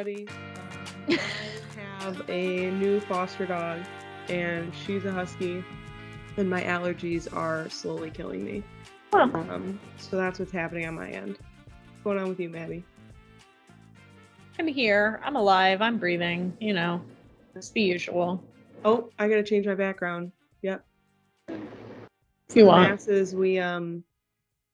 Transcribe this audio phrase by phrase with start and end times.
[0.00, 0.26] everybody.
[1.08, 1.18] Um,
[1.78, 3.80] I have a new foster dog,
[4.28, 5.62] and she's a husky,
[6.36, 8.62] and my allergies are slowly killing me.
[9.12, 9.28] Huh.
[9.32, 11.38] Um, so that's what's happening on my end.
[11.38, 12.84] What's going on with you, Maddie?
[14.58, 15.20] I'm here.
[15.24, 15.82] I'm alive.
[15.82, 16.56] I'm breathing.
[16.60, 17.02] You know,
[17.54, 18.42] it's the usual.
[18.84, 20.32] Oh, I gotta change my background.
[20.62, 20.84] Yep.
[21.48, 22.90] If you want.
[22.90, 24.02] Masses, we um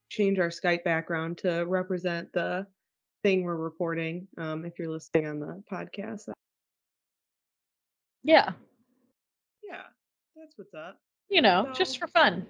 [0.09, 2.67] change our Skype background to represent the
[3.27, 4.29] thing we're recording.
[4.39, 6.29] Um, if you're listening on the podcast,
[8.23, 8.53] Yeah.
[9.65, 9.83] yeah,
[10.37, 11.01] that's what's up.
[11.29, 12.47] You know, So- just for fun.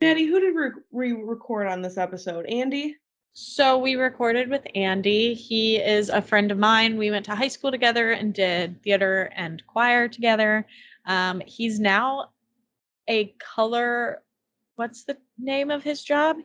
[0.00, 0.52] Maddie, who did
[0.90, 2.44] we we record on this episode?
[2.46, 2.96] Andy.
[3.34, 5.32] So we recorded with Andy.
[5.34, 6.98] He is a friend of mine.
[6.98, 10.66] We went to high school together and did theater and choir together.
[11.04, 12.32] Um, he's now
[13.08, 14.24] a color.
[14.74, 16.38] What's the name of his job?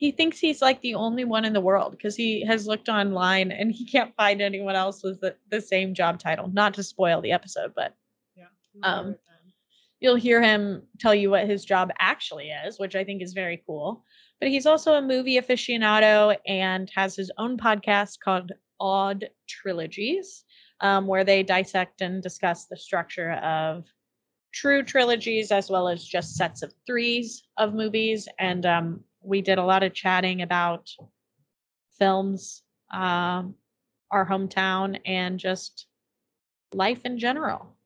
[0.00, 3.52] He thinks he's like the only one in the world because he has looked online
[3.52, 6.48] and he can't find anyone else with the, the same job title.
[6.50, 7.94] Not to spoil the episode, but
[8.34, 8.46] Yeah.
[8.82, 9.16] Um,
[10.00, 13.62] you'll hear him tell you what his job actually is, which I think is very
[13.66, 14.02] cool.
[14.40, 20.44] But he's also a movie aficionado and has his own podcast called Odd Trilogies,
[20.80, 23.84] um, where they dissect and discuss the structure of
[24.52, 28.26] true trilogies as well as just sets of threes of movies.
[28.38, 30.90] And um, we did a lot of chatting about
[31.98, 33.54] films, um,
[34.10, 35.86] our hometown, and just
[36.72, 37.76] life in general.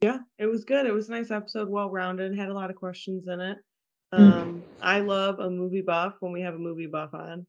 [0.00, 0.86] Yeah, it was good.
[0.86, 3.58] It was a nice episode, well rounded, had a lot of questions in it.
[4.14, 4.32] Mm.
[4.32, 7.46] Um, I love a movie buff when we have a movie buff on.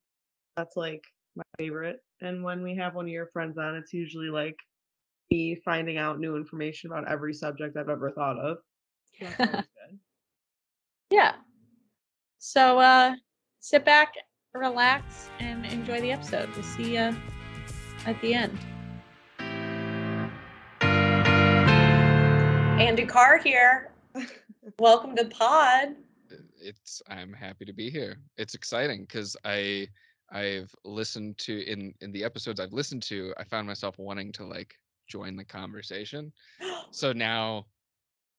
[0.57, 1.03] That's like
[1.35, 1.99] my favorite.
[2.21, 4.57] And when we have one of your friends on, it's usually like
[5.31, 8.57] me finding out new information about every subject I've ever thought of.
[9.19, 9.99] So that's always good.
[11.09, 11.33] Yeah.
[12.43, 13.13] So uh
[13.59, 14.15] sit back,
[14.55, 16.49] relax, and enjoy the episode.
[16.55, 17.15] We'll see you
[18.07, 18.57] at the end.
[22.81, 23.91] Andy Carr here.
[24.79, 25.89] Welcome to pod.
[26.59, 29.87] it's i'm happy to be here it's exciting because i
[30.31, 34.45] i've listened to in in the episodes i've listened to i found myself wanting to
[34.45, 34.73] like
[35.07, 36.31] join the conversation
[36.91, 37.65] so now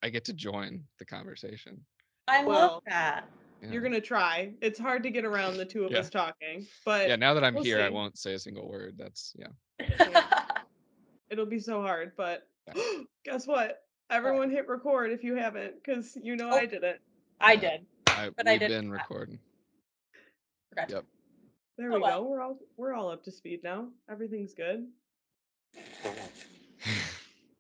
[0.03, 1.81] i get to join the conversation
[2.29, 3.29] I Well, love that.
[3.63, 3.71] Yeah.
[3.71, 4.53] You're gonna try.
[4.61, 5.99] It's hard to get around the two of Yeah.
[6.01, 8.95] us talking, but yeah now that i'm we'll here i won't say a single word
[8.99, 9.49] that's yeah
[11.31, 12.13] it'll be so hard.
[12.17, 12.83] But Yeah.
[13.25, 13.85] guess what?
[14.11, 16.57] Everyone hit record if you haven't, because you know Oh.
[16.57, 17.01] I did it.
[17.41, 17.87] I did.
[18.09, 19.39] I, But I we've didn't been recording
[20.69, 20.91] Forgot.
[20.91, 21.05] Yep.
[21.79, 22.23] There Oh, we well.
[22.23, 22.29] go.
[22.29, 23.89] We're all we're all up to speed now.
[24.11, 24.87] Everything's good.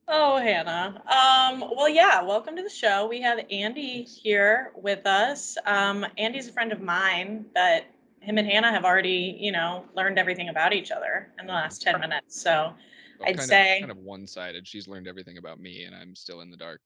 [0.09, 1.03] Oh, Hannah.
[1.07, 3.07] Um, well, yeah, welcome to the show.
[3.07, 5.57] We have Andy here with us.
[5.65, 7.85] Um, Andy's a friend of mine, but
[8.21, 11.83] him and Hannah have already, you know, learned everything about each other in the last
[11.83, 12.41] 10 minutes.
[12.41, 12.73] So
[13.19, 16.15] well, I'd kind say- of kind of one-sided she's learned everything about me and i'm
[16.17, 16.81] still in the dark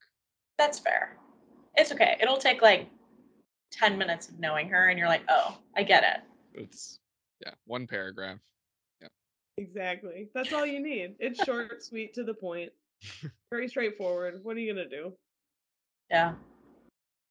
[0.58, 1.16] that's fair.
[1.74, 2.16] It's okay.
[2.20, 2.88] It'll take like
[3.72, 6.60] 10 minutes of knowing her, and you're like, oh, I get it.
[6.62, 6.98] it's
[7.44, 8.38] yeah one paragraph
[9.02, 9.08] Yeah.
[9.58, 10.28] Exactly.
[10.34, 11.14] That's all you need.
[11.18, 12.72] It's short, sweet, to the point.
[13.50, 14.40] Very straightforward.
[14.42, 15.12] What are you gonna do?
[16.10, 16.34] Yeah.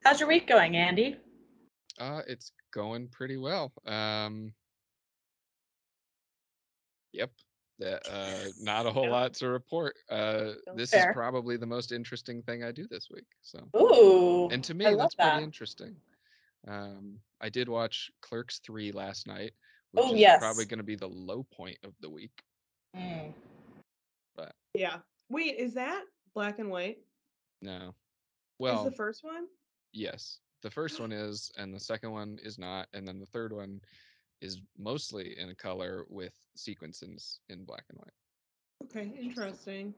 [0.03, 1.17] How's your week going, Andy?
[1.99, 3.71] Uh, it's going pretty well.
[3.85, 4.53] Um,
[7.13, 7.31] yep.
[7.79, 9.11] That, uh, not a whole Yep.
[9.11, 9.95] lot to report.
[10.09, 11.09] Uh, this fair.
[11.09, 13.25] is probably the most interesting thing I do this week.
[13.41, 14.47] So, Ooh.
[14.49, 15.31] and to me, love that's that.
[15.33, 15.95] pretty interesting.
[16.67, 19.53] Um, I did watch Clerks 3 last night,
[19.91, 20.39] which Oh, is yes.
[20.39, 22.31] probably going to be the low point of the week.
[22.95, 23.33] Mm.
[24.35, 24.99] But Yeah.
[25.29, 26.03] Wait, is that
[26.33, 26.97] black and white?
[27.61, 27.87] no.
[27.89, 27.93] is
[28.59, 29.47] Well, the first one?
[29.93, 30.39] yes.
[30.61, 32.87] The first one is, and the second one is not.
[32.93, 33.81] And then the third one
[34.41, 38.85] is mostly in color with sequences in black and white.
[38.85, 39.93] Okay, interesting.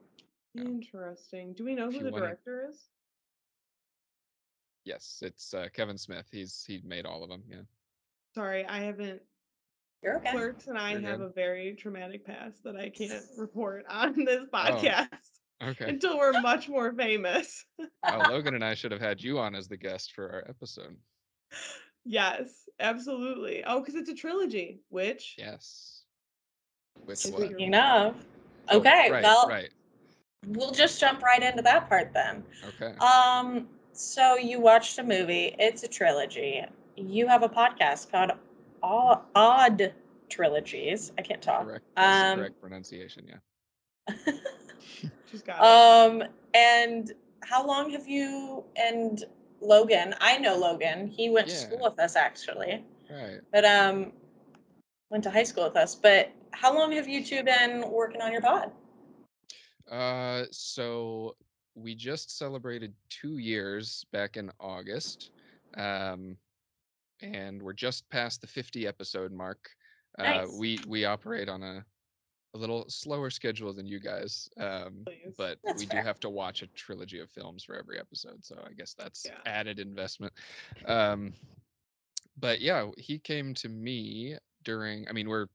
[0.53, 0.63] Yeah.
[0.63, 1.53] Interesting.
[1.53, 2.89] Do we know who the wanna- director is?
[4.85, 6.27] Yes, it's uh, Kevin Smith.
[6.31, 7.43] He's he made all of them.
[7.49, 7.63] Yeah.
[8.33, 9.21] Sorry, I haven't.
[10.03, 10.31] You're okay.
[10.31, 11.25] Clerks and I You're have good.
[11.31, 15.07] a very traumatic past that I can't report on this Oh, podcast
[15.63, 15.89] Okay.
[15.89, 17.65] until we're much more famous.
[18.03, 20.95] Oh, Logan and I should have had you on as the guest for our episode.
[22.05, 23.63] yes, absolutely.
[23.65, 26.03] Oh, because it's a trilogy, which Yes.
[27.05, 27.43] Which Speaking one?
[27.43, 28.25] of- Speaking of,
[28.69, 29.69] Oh, okay, right, well, right.
[30.47, 32.43] we'll just jump right into that part then.
[32.67, 32.95] Okay.
[32.97, 35.55] Um, so you watched a movie.
[35.57, 36.63] It's a trilogy.
[36.95, 38.31] You have a podcast called
[38.83, 39.93] Odd, Odd
[40.29, 41.11] Trilogies.
[41.17, 41.65] I can't talk.
[41.65, 41.85] correct.
[41.97, 43.27] Um, correct pronunciation.
[43.27, 44.15] Yeah.
[45.31, 47.11] she's got um, and
[47.43, 49.23] how long have you and
[49.61, 50.15] Logan?
[50.21, 51.07] I know Logan.
[51.07, 52.83] He went to school with us actually.
[53.09, 53.39] Right.
[53.51, 54.11] But um,
[55.09, 55.95] went to high school with us.
[55.95, 58.71] But how long have you two been working on your pod?
[59.89, 61.35] Uh, so
[61.75, 65.31] we just celebrated two years back in August,
[65.77, 66.35] um,
[67.21, 69.69] and we're just past the 50 episode mark.
[70.19, 70.47] Uh, Nice.
[70.59, 71.83] we we operate on a
[72.53, 75.05] a little slower schedule than you guys, um,
[75.37, 76.01] but That's we fair.
[76.01, 79.25] do have to watch a trilogy of films for every episode, so I guess that's
[79.25, 79.37] Yeah.
[79.45, 80.33] added investment.
[80.85, 81.33] Um,
[82.39, 85.07] but yeah, he came to me during.
[85.09, 85.47] I mean, we're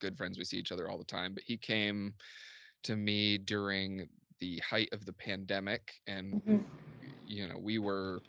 [0.00, 0.38] good friends.
[0.38, 2.14] We see each other all the time, but he came
[2.84, 4.08] to me during
[4.38, 6.64] the height of the pandemic and Mhm.
[7.26, 8.20] you know we were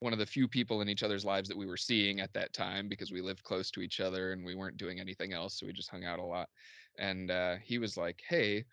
[0.00, 2.52] one of the few people in each other's lives that we were seeing at that
[2.52, 5.66] time because we lived close to each other and we weren't doing anything else so
[5.66, 6.48] we just hung out a lot.
[6.98, 8.64] And uh, he was like hey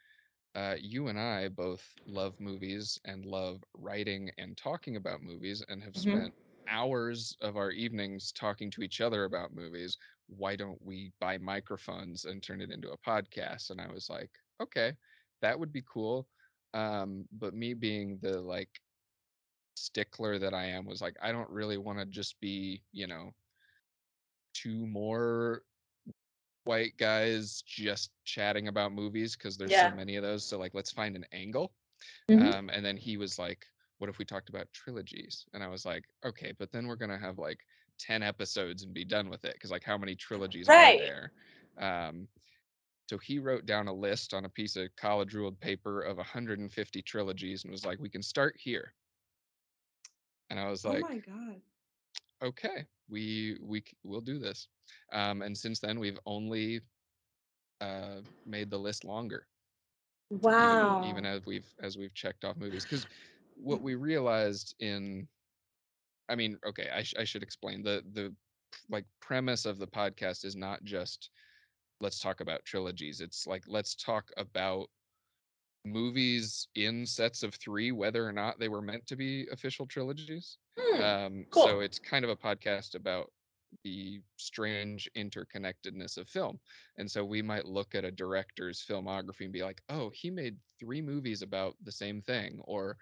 [0.55, 5.83] uh, you and i both love movies and love writing and talking about movies and
[5.83, 5.97] have Mhm.
[5.97, 6.33] spent
[6.67, 9.97] hours of our evenings talking to each other about movies.
[10.27, 13.69] Why don't we buy microphones and turn it into a podcast?
[13.71, 14.31] And i was like
[14.61, 14.93] okay
[15.41, 16.27] that would be cool.
[16.73, 18.81] Um but me being the like
[19.77, 23.33] stickler that i am was like i don't really want to just be you know
[24.53, 25.63] two more
[26.63, 29.87] white guys just chatting about movies because there's Yeah.
[29.87, 31.73] so many of those so like let's find an angle
[32.29, 32.53] Mhm.
[32.55, 33.65] um and then he was like
[33.99, 37.17] what if we talked about trilogies and i was like okay but then we're gonna
[37.17, 37.59] have like
[37.99, 40.93] 10 episodes and be done with it because like how many trilogies Right.
[40.93, 41.31] are there
[41.79, 42.27] um
[43.09, 47.01] so he wrote down a list on a piece of college ruled paper of 150
[47.01, 48.93] trilogies and was like we can start here
[50.49, 51.61] and i was like, oh like my god.
[52.41, 54.67] okay we we we'll do this
[55.13, 56.81] um and since then we've only
[57.81, 59.47] uh made the list longer
[60.29, 60.59] Wow.
[60.59, 63.05] even even as we've as we've checked off movies because
[63.55, 65.27] what we realized in
[66.29, 68.33] i mean okay I, sh- I should explain the the
[68.89, 71.29] like premise of the podcast is not just
[71.99, 74.87] let's talk about trilogies it's like let's talk about
[75.91, 80.59] movies in sets of three whether or not they were meant to be official trilogies
[80.77, 81.01] Hmm.
[81.01, 81.67] um cool.
[81.67, 83.31] so it's kind of a podcast about
[83.83, 86.59] the strange interconnectedness of film
[86.97, 90.57] and so we might look at a director's filmography and be like oh he made
[90.79, 92.97] three movies about the same thing or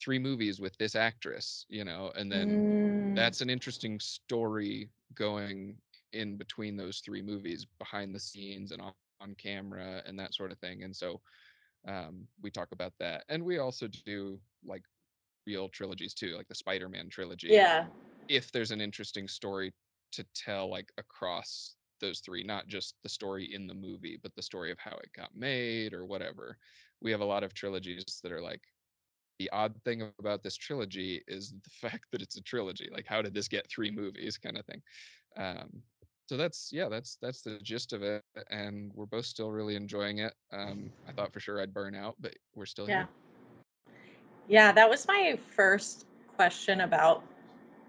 [0.00, 3.14] three movies with this actress you know and then Mm.
[3.14, 5.78] that's an interesting story going
[6.12, 10.52] in between those three movies behind the scenes and on, on camera and that sort
[10.52, 11.20] of thing and so
[11.86, 14.82] um, we talk about that and we also do like
[15.46, 17.86] real trilogies too like the spider-man trilogy yeah.
[18.28, 19.72] if there's an interesting story
[20.12, 24.42] to tell like across those three not just the story in the movie but the
[24.42, 26.56] story of how it got made or whatever
[27.00, 28.60] we have a lot of trilogies that are like
[29.38, 33.22] the odd thing about this trilogy is the fact that it's a trilogy like how
[33.22, 34.82] did this get three movies kind of thing
[35.36, 35.82] um
[36.30, 38.22] so that's yeah that's that's the gist of it
[38.52, 42.14] and we're both still really enjoying it um i thought for sure i'd burn out
[42.20, 43.00] but we're still Yeah.
[43.00, 43.08] here
[44.46, 46.06] Yeah, that was my first
[46.36, 47.24] question about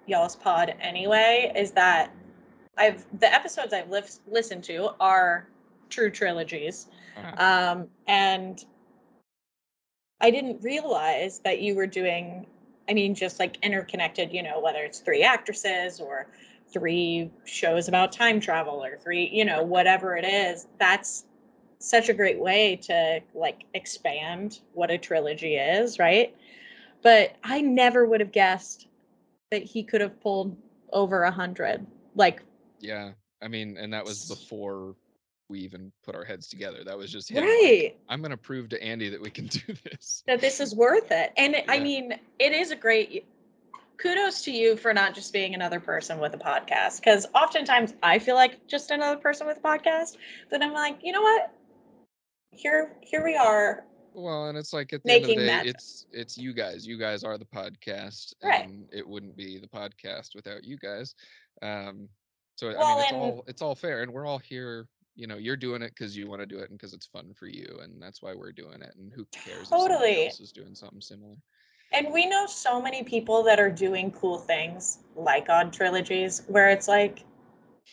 [0.07, 2.11] y'all's pod anyway, is that
[2.77, 5.47] I've the episodes I've lis- listened to are
[5.89, 6.87] true trilogies.
[7.15, 8.65] Uh, Um and
[10.19, 12.47] I didn't realize that you were doing
[12.89, 16.25] I mean just like interconnected, you know, whether it's three actresses or
[16.71, 20.67] three shows about time travel or three, you know, whatever it is.
[20.79, 21.25] That's
[21.79, 26.35] such a great way to like expand what a trilogy is, right?
[27.01, 28.87] But I never would have guessed
[29.49, 30.55] that he could have pulled
[30.93, 31.85] over a hundred.
[32.15, 32.43] Like,
[32.79, 33.11] yeah
[33.41, 34.95] i mean and that was before
[35.49, 37.95] we even put our heads together that was just him like, right.
[38.09, 41.31] i'm gonna prove to andy that we can do this that this is worth it.
[41.37, 41.83] And I Yeah.
[41.83, 43.25] mean, it is a great
[44.01, 46.97] kudos to you for not just being another person with a podcast.
[46.97, 50.17] Because oftentimes I feel like just another person with a podcast.
[50.49, 51.51] But I'm like, you know what?
[52.53, 53.85] Here, here we are.
[54.13, 56.85] well and it's like at the end of the Making day it's it's you guys
[56.85, 58.65] you guys are the podcast Right.
[58.65, 61.15] and it wouldn't be the podcast without you guys
[61.61, 62.09] um
[62.57, 65.37] so i mean it's and- all it's all fair and we're all here you know
[65.37, 67.79] you're doing it because you want to do it and because it's fun for you
[67.83, 70.25] and that's why we're doing it and who cares if somebody Totally.
[70.25, 71.35] else is doing something similar
[71.91, 76.69] And we know so many people that are doing cool things like odd trilogies where
[76.69, 77.23] it's like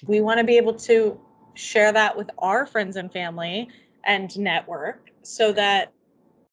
[0.07, 1.21] we want to be able to
[1.55, 3.69] share that with our friends and family
[4.05, 5.93] and network so that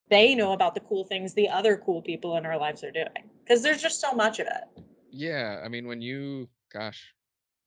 [0.10, 3.30] they know about the cool things the other cool people in our lives are doing
[3.44, 4.84] because there's just so much of it.
[5.12, 7.14] Yeah, I mean, when you, gosh,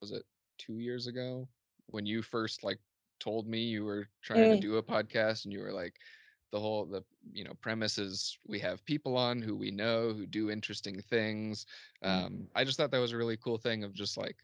[0.01, 0.23] was it
[0.57, 1.47] two years ago
[1.87, 2.79] when you first like
[3.19, 4.49] told me you were trying Mm.
[4.49, 5.95] to do a podcast and you were like,
[6.51, 10.25] the whole the you know premise is we have people on who we know who
[10.25, 11.65] do interesting things.
[12.03, 14.37] Um, I just thought that was a really cool thing of just like,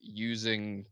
[0.00, 0.86] using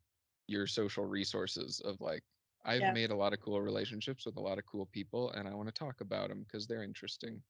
[0.46, 2.22] your social resources of like
[2.64, 2.92] I've Yeah.
[2.92, 5.68] made a lot of cool relationships with a lot of cool people and I want
[5.68, 7.42] to talk about them because they're interesting.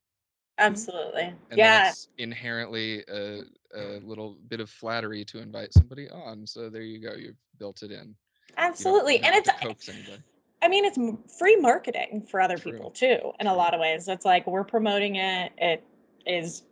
[0.59, 1.35] Absolutely.
[1.51, 1.89] And yeah.
[1.89, 3.43] it's inherently a,
[3.75, 6.47] a little bit of flattery to invite somebody on.
[6.47, 7.15] So there you go.
[7.15, 8.09] You've built it in.
[8.09, 9.17] You Absolutely.
[9.17, 10.23] And have it's to coax anybody.
[10.63, 10.99] I mean, it's
[11.39, 12.73] free marketing for other True.
[12.73, 14.09] people too, in a lot of ways.
[14.09, 15.53] It's like we're promoting it.
[15.57, 15.85] It
[16.27, 16.65] is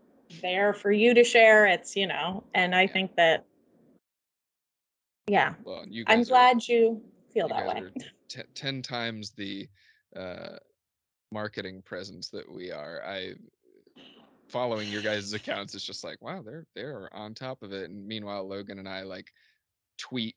[0.42, 1.66] there for you to share.
[1.66, 2.92] It's, you know, and I Yeah.
[2.92, 3.46] think that,
[5.26, 7.02] yeah, Well, you I'm are, glad you
[7.32, 7.82] feel you that way.
[8.28, 9.68] t- 10 times the
[10.14, 10.58] uh,
[11.32, 13.02] marketing presence that we are.
[13.04, 13.34] I
[14.48, 17.90] following your guys' accounts is just like, wow, they're they're on top of it.
[17.90, 19.32] And meanwhile, Logan and I like
[19.98, 20.36] tweet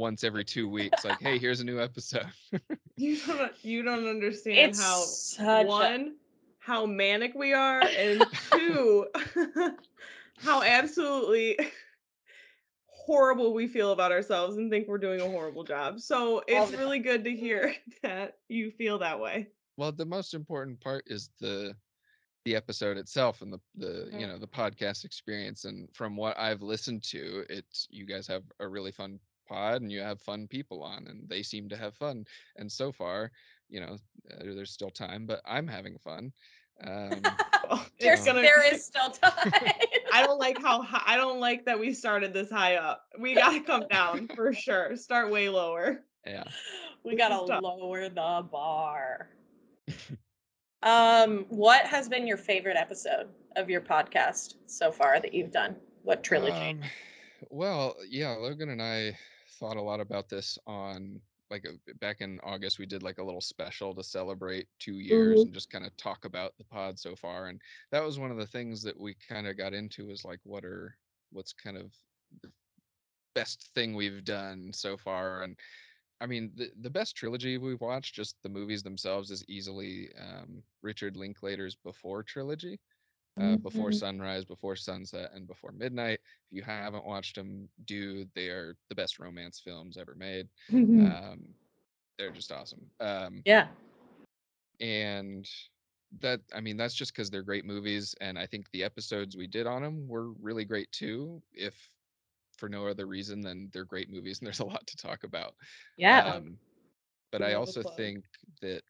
[0.00, 2.26] once every two weeks, like, hey, here's a new episode.
[2.96, 6.16] You don't you don't understand It's how such a, one
[6.58, 9.06] how manic we are and two
[10.36, 11.58] how absolutely
[12.86, 16.00] horrible we feel about ourselves and think we're doing a horrible job.
[16.00, 19.52] So it's the really good to hear that you feel that way.
[19.76, 21.76] well, the most important part is the
[22.44, 24.28] the episode itself and the the you Mm.
[24.28, 25.64] know the podcast experience.
[25.64, 29.90] And from what I've listened to, it's you guys have a really fun pod and
[29.92, 32.24] you have fun people on and they seem to have fun.
[32.56, 33.30] And so far,
[33.68, 33.96] you know,
[34.32, 36.32] uh, there's still time, but I'm having fun.
[36.86, 37.22] Um,
[37.70, 39.52] Oh, There's, gonna there is still time.
[40.12, 43.04] I don't like how hi- I don't like that we started this high up.
[43.18, 44.96] We gotta come down for sure.
[44.96, 46.02] Start way lower.
[46.26, 46.44] yeah.
[47.04, 47.62] we gotta tough.
[47.62, 49.30] lower the bar.
[50.82, 55.76] um, what has been your favorite episode of your podcast so far that you've done?
[56.02, 56.70] What trilogy?
[56.70, 56.80] Um,
[57.50, 59.16] well, yeah, Logan and I
[59.60, 62.78] thought a lot about this on like uh, back in August.
[62.78, 65.46] We did like a little special to celebrate two years Mhm.
[65.46, 67.48] and just kind of talk about the pod so far.
[67.48, 70.40] And that was one of the things that we kind of got into was like,
[70.44, 70.96] what are
[71.32, 71.94] what's kind of
[72.42, 72.52] the
[73.34, 75.42] best thing we've done so far?
[75.42, 75.58] And
[76.20, 80.62] I mean, the the best trilogy we've watched, just the movies themselves, is easily um,
[80.82, 82.80] Richard Linklater's Before trilogy
[83.40, 83.92] uh, before Mhm.
[83.92, 86.20] sunrise, before sunset, and before midnight.
[86.50, 90.48] If you haven't watched them, do they are the best romance films ever made.
[91.00, 91.54] Um,
[92.18, 92.90] they're just awesome.
[93.00, 93.68] Um, yeah.
[94.80, 95.48] and
[96.20, 99.46] that I mean that's just because they're great movies, and I think the episodes we
[99.46, 101.42] did on them were really great too.
[101.52, 101.94] If
[102.58, 105.54] for no other reason than they're great movies and there's a lot to talk about.
[105.96, 106.34] Yeah.
[106.34, 106.58] Um,
[107.32, 108.26] but I also think
[108.62, 108.82] that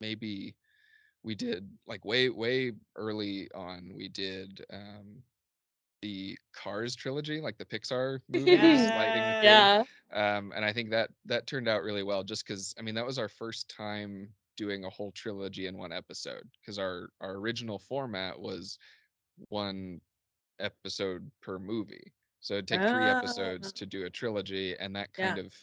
[0.00, 0.56] maybe
[1.22, 5.22] we did like way way early on we did um
[6.02, 9.36] the Cars trilogy, like the Pixar movies, McQueen.
[9.40, 9.84] yeah.
[10.12, 13.06] Um, and I think that that turned out really well, just because I mean that
[13.06, 17.78] was our first time doing a whole trilogy in one episode, because our our original
[17.78, 18.78] format was
[19.48, 20.00] one
[20.60, 23.72] episode per movie, so it'd take three episodes Ah.
[23.74, 25.36] to do a trilogy, and that Yeah.
[25.36, 25.54] kind of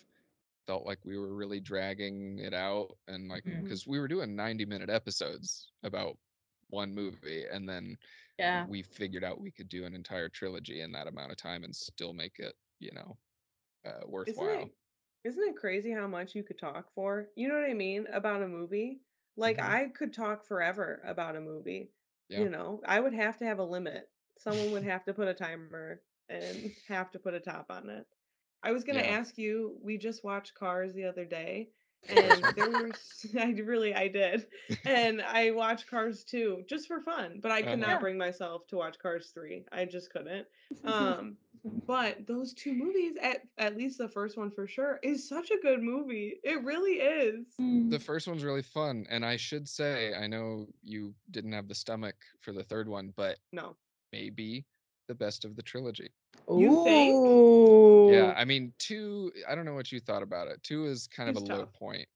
[0.67, 4.65] felt like we were really dragging it out, and like because we were doing ninety
[4.65, 6.17] minute episodes about
[6.69, 7.97] one movie, and then
[8.37, 8.67] Yeah.
[8.67, 11.75] we figured out we could do an entire trilogy in that amount of time and
[11.75, 13.17] still make it, you know,
[13.85, 14.69] uh, Isn't it
[15.23, 17.29] isn't it crazy how much you could talk for?
[17.35, 18.07] You know what I mean?
[18.11, 19.01] About a movie?
[19.35, 19.61] Like Mhm.
[19.61, 21.91] I could talk forever about a movie.
[22.29, 22.45] Yeah.
[22.45, 24.09] You know, I would have to have a limit.
[24.37, 28.07] Someone would have to put a timer and have to put a top on it.
[28.63, 29.03] I was gonna Yeah.
[29.03, 31.71] ask you, we just watched Cars the other day,
[32.07, 32.55] First and one?
[32.55, 34.47] there were s- I really I did.
[34.85, 37.79] And I watched Cars 2 just for fun, but I could Uh-huh.
[37.79, 37.99] not Yeah.
[37.99, 39.65] bring myself to watch Cars 3.
[39.71, 40.47] I just couldn't.
[40.83, 41.37] Um
[41.85, 45.57] but those two movies, at at least the first one for sure, is such a
[45.57, 46.39] good movie.
[46.43, 47.55] It really is.
[47.59, 51.75] The first one's really fun, and I should say, I know you didn't have the
[51.75, 53.77] stomach for the third one, but No.
[54.11, 54.67] maybe
[55.07, 56.13] the best of the trilogy.
[56.49, 58.13] You think?
[58.13, 59.31] Yeah, I mean, two.
[59.47, 60.61] I don't know what you thought about it.
[60.63, 62.07] Two is kind of Two's a low point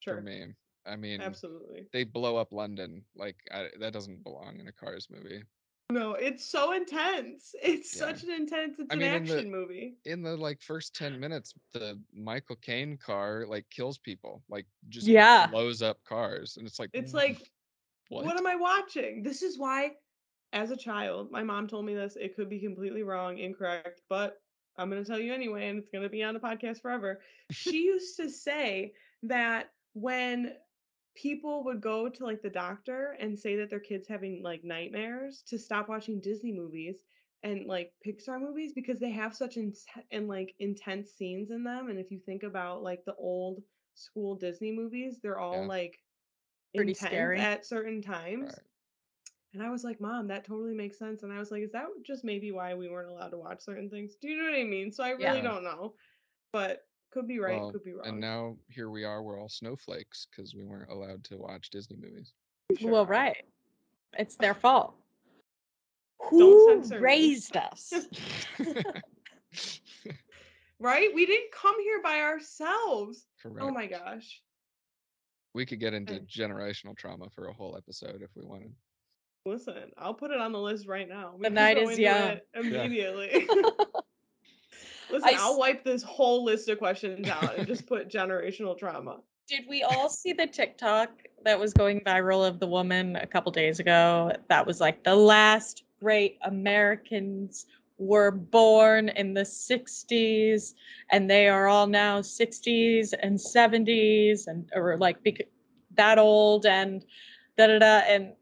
[0.00, 0.16] Sure.
[0.16, 0.46] for me.
[0.84, 1.86] I mean, Absolutely.
[1.92, 3.04] they blow up London.
[3.14, 5.42] Like I, that doesn't belong in a Cars movie.
[5.90, 7.54] No, it's so intense.
[7.62, 8.00] It's Yeah.
[8.06, 9.94] such an intense, it's I an mean, in the- action movie.
[10.04, 15.06] in the like first 10 minutes the michael Caine car like kills people like just
[15.06, 15.46] Yeah.
[15.46, 17.50] blows up cars and it's like It's "Mm, like,
[18.08, 19.22] what, what am I watching?
[19.22, 19.92] This is why,
[20.52, 22.16] as a child, my mom told me this.
[22.16, 24.40] It could be completely wrong, incorrect, but
[24.78, 27.20] I'm going to tell you anyway, and it's going to be on the podcast forever.
[27.50, 30.54] She used to say that when
[31.14, 35.42] people would go to like the doctor and say that their kids having like nightmares
[35.48, 37.04] to stop watching Disney movies
[37.42, 39.72] and like Pixar movies because they have such in-
[40.10, 43.62] and like intense scenes in them and if you think about like the old
[43.94, 45.68] school Disney movies they're all Yeah.
[45.68, 45.98] like
[46.74, 47.38] Pretty scary.
[47.38, 48.58] at certain times Right.
[49.56, 51.22] And I was like, Mom, that totally makes sense.
[51.22, 53.88] And I was like, Is that just maybe why we weren't allowed to watch certain
[53.88, 54.16] things?
[54.20, 54.92] Do you know what I mean?
[54.92, 55.40] So I really Yeah.
[55.40, 55.94] don't know.
[56.52, 58.06] But could be right, Well, could be wrong.
[58.06, 59.22] and now here we are.
[59.22, 62.34] We're all snowflakes because we weren't allowed to watch Disney movies.
[62.78, 63.46] Sure well, right.
[64.18, 64.94] It's their fault.
[66.30, 67.04] Who censor me.
[67.04, 67.94] raised us?
[70.78, 71.08] Right?
[71.14, 73.24] We didn't come here by ourselves.
[73.42, 73.66] Correct.
[73.66, 74.42] Oh my gosh.
[75.54, 78.74] We could get into generational trauma for a whole episode if we wanted.
[79.46, 81.34] Listen, I'll put it on the list right now.
[81.36, 82.30] We The night is young.
[82.32, 83.46] it Immediately.
[85.10, 88.76] Listen, I I'll s- wipe this whole list of questions out and just put generational
[88.76, 89.20] trauma.
[89.48, 91.10] Did we all see the TikTok
[91.44, 94.32] that was going viral of the woman a couple days ago?
[94.48, 97.66] That was like the last great Americans
[97.98, 100.74] were born in the 60s
[101.12, 105.48] and they are all now 60s and 70s and or like bec-
[105.94, 107.06] that old and
[107.56, 108.36] da da da and it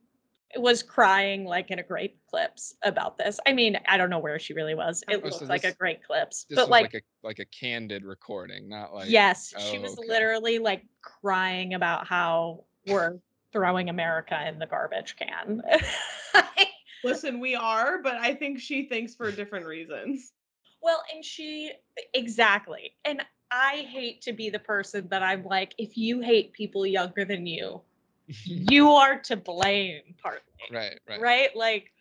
[0.56, 3.40] was crying like in a great clips about this.
[3.46, 5.02] I mean, I don't know where she really was.
[5.08, 7.26] Oh, it Oh, looked so like a this- great clips, This but like like, a
[7.26, 10.08] like a candid recording, not like yes, she oh, was okay.
[10.08, 13.18] literally like crying about how we're
[13.52, 15.62] throwing America in the garbage can.
[17.04, 20.32] Listen, we are, but I think she thinks for different reasons.
[20.82, 21.72] well, and she
[22.14, 22.92] exactly.
[23.04, 27.24] And I hate to be the person that I'm like, if you hate people younger
[27.24, 27.82] than you,
[28.26, 30.40] you are to blame partly.
[30.70, 31.54] right, right, Right?
[31.56, 31.92] Like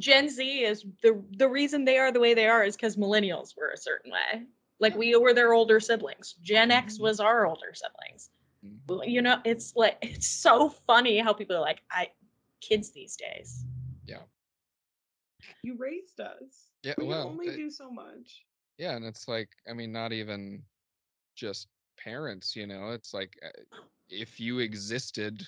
[0.00, 3.56] Gen Z is the the reason they are the way they are is because millennials
[3.56, 4.46] were a certain way.
[4.78, 6.34] Like we were their older siblings.
[6.42, 7.00] Gen X Mhm.
[7.00, 8.30] was our older siblings.
[8.64, 9.08] Mhm.
[9.10, 12.10] You know it's like it's so funny how people are like i
[12.60, 13.64] kids these days
[14.06, 14.22] Yeah.
[15.62, 16.70] You raised us.
[16.82, 18.44] Yeah, we well, only it- do so much.
[18.78, 20.62] Yeah, and it's like, I mean, not even
[21.34, 23.48] just parents, you know, it's like uh,
[24.08, 25.42] if you existed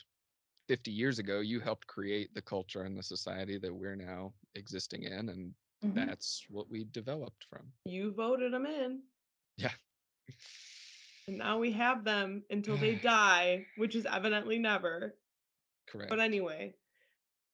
[0.69, 5.05] 50 years ago, you helped create the culture and the society that we're now existing
[5.05, 5.95] in, and Mm-hmm.
[5.95, 7.73] that's what we developed from.
[7.85, 9.03] You voted them in,
[9.57, 9.73] Yeah.
[11.27, 15.15] and now we have them until they die, which is evidently never.
[15.87, 16.09] Correct.
[16.09, 16.75] But anyway,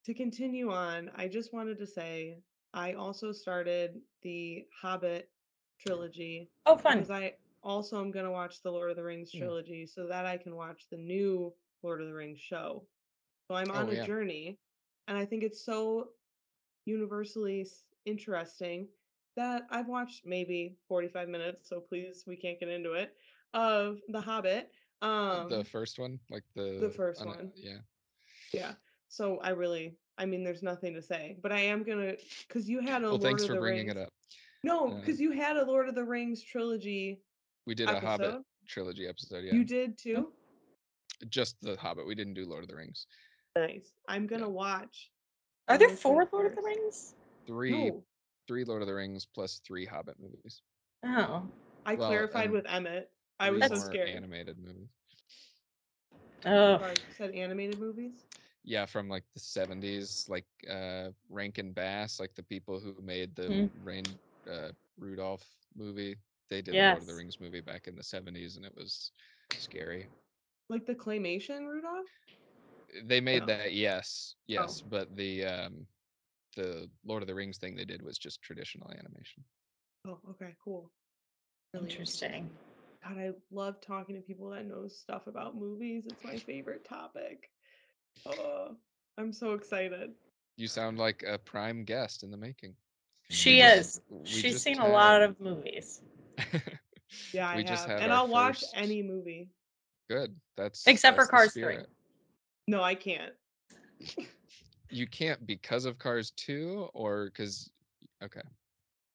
[0.05, 2.39] to continue on, I just wanted to say
[2.73, 5.31] I also started the Hobbit
[5.79, 9.33] trilogy oh fun because I also I'm going to watch the Lord of the Rings
[9.33, 9.39] Hmm.
[9.39, 12.87] trilogy so that I can watch the new Lord of the Rings show.
[13.49, 14.07] So I'm on Oh, a yeah.
[14.07, 14.61] journey,
[15.09, 16.11] and I think it's so
[16.87, 17.67] universally
[18.05, 18.89] interesting
[19.37, 23.17] that I've watched maybe 45 minutes, so please, we can't get into it,
[23.53, 24.71] of The Hobbit.
[25.03, 27.53] Um, the first one, like the the first un- one.
[27.57, 27.79] yeah.
[28.53, 28.75] yeah.
[29.09, 32.15] So I really, I mean, there's nothing to say, but I am gonna,
[32.47, 33.97] because you had a Well, Lord thanks of for the bringing Rings.
[33.97, 34.13] it up.
[34.63, 37.23] No, Uh, because you had a Lord of the Rings trilogy
[37.67, 39.45] We did a Hobbit trilogy episode.
[39.45, 40.33] Yeah, You did too.
[41.29, 42.07] just the Hobbit.
[42.07, 43.07] We didn't do Lord of the Rings.
[43.57, 43.93] Nice.
[44.09, 45.11] I'm gonna watch.
[45.69, 47.15] are there four lord of the rings
[47.47, 48.03] Three, No,
[48.49, 50.63] three Lord of the Rings plus three Hobbit movies.
[51.05, 51.43] oh
[51.87, 53.11] I Well, clarified with Emmett.
[53.39, 54.09] I was so more scared.
[54.09, 54.89] animated movies.
[56.47, 58.13] oh Sorry, you said animated movies.
[58.65, 63.49] Yeah, from like the seventies, like uh Rankin Bass, like the people who made the
[63.49, 63.71] Mhm.
[63.83, 64.05] Rain
[64.51, 65.47] uh Rudolph
[65.77, 66.17] movie.
[66.51, 69.13] They did the Lord of the Rings movie back in the seventies and it was
[69.59, 70.07] scary.
[70.69, 72.07] Like the claymation Rudolph?
[73.05, 73.47] They made No.
[73.47, 74.89] that, yes, yes, Oh.
[74.91, 75.87] but the um
[76.57, 79.45] the Lord of the Rings thing they did was just traditional animation.
[80.07, 80.91] Oh, okay, cool.
[81.73, 82.49] Really interesting
[83.03, 86.07] God, I love talking to people that know stuff about movies.
[86.07, 87.51] It's my favorite topic.
[88.25, 88.77] Oh,
[89.19, 90.15] I'm so excited.
[90.57, 92.77] You sound like a prime guest in the making.
[93.31, 96.01] she just- is we she's just seen a lot of movies
[97.33, 99.49] Yeah, I we just have, had and I'll watch any movie.
[100.09, 100.35] Good.
[100.57, 101.79] That's Except for that's the Cars 3.
[102.69, 103.33] No, I can't.
[104.91, 107.71] You can't because of Cars 2 or because
[108.23, 108.43] okay.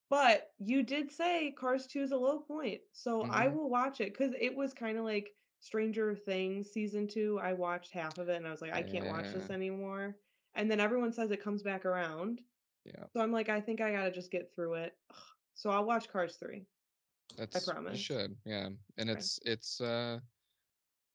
[0.10, 2.82] But you did say Cars 2 is a low point.
[2.91, 3.53] So I Mhm.
[3.53, 7.39] will watch it because it was kind of like Stranger Things season two.
[7.41, 10.15] I watched half of it and I was like, I can't watch this anymore.
[10.55, 12.41] And then everyone says it comes back around.
[12.86, 13.05] Yeah.
[13.13, 14.97] So I'm like, I think I gotta just get through it.
[15.53, 16.65] So I'll watch Cars 3.
[17.37, 17.99] That's you promise.
[17.99, 18.35] should.
[18.45, 18.69] Yeah.
[18.97, 19.19] And Okay.
[19.19, 20.19] it's it's uh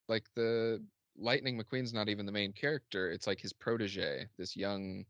[0.09, 0.83] like the
[1.16, 3.11] Lightning McQueen's not even the main character.
[3.11, 4.27] It's like his protege.
[4.38, 5.05] This young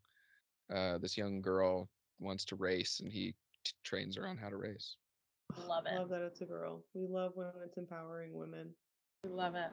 [0.75, 1.89] uh this young girl
[2.19, 4.97] wants to race and he t- trains her on how to race.
[5.69, 5.95] Love it.
[5.95, 6.83] Love that it's a girl.
[6.95, 8.71] We love when it's empowering women.
[9.25, 9.71] we love it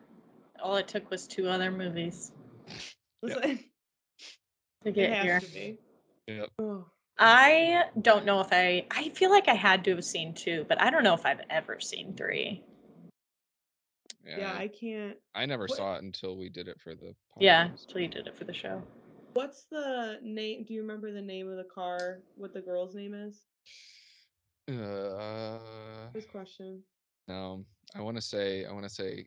[0.61, 2.31] all it took was two other movies
[3.23, 3.37] Yep.
[3.37, 3.59] Listen,
[4.83, 5.77] to it get has here to be.
[6.27, 6.49] Yep.
[6.59, 6.85] Oh,
[7.19, 10.81] I don't know if I I feel like I had to have seen two, but
[10.81, 12.63] I don't know if I've ever seen three.
[14.25, 14.37] Yeah.
[14.39, 15.17] yeah, I, I can't.
[15.35, 17.87] I never what- saw it until we did it for the Yeah, podcast.
[17.87, 18.81] until you did it for the show.
[19.33, 20.63] What's the name?
[20.67, 22.19] Do you remember the name of the car?
[22.35, 23.45] What the girl's name is?
[24.69, 25.57] Uh,
[26.13, 26.81] This question.
[27.27, 29.25] no, I want to say I want to say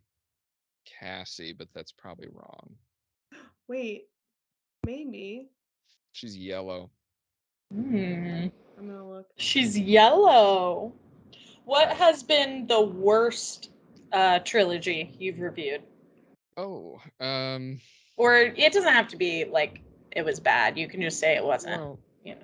[0.84, 2.74] Cassie, but that's probably wrong.
[3.68, 4.04] Wait,
[4.86, 5.48] maybe.
[6.12, 6.90] She's yellow.
[7.74, 8.46] Hmm.
[8.78, 9.26] I'm gonna look.
[9.36, 10.92] She's yellow.
[11.64, 13.70] What has been the worst
[14.12, 15.82] uh, trilogy you've reviewed?
[16.56, 17.80] Oh, um,
[18.16, 19.80] Or it doesn't have to be like
[20.12, 20.78] it was bad.
[20.78, 21.80] You can just say it wasn't.
[21.80, 22.40] well, you know.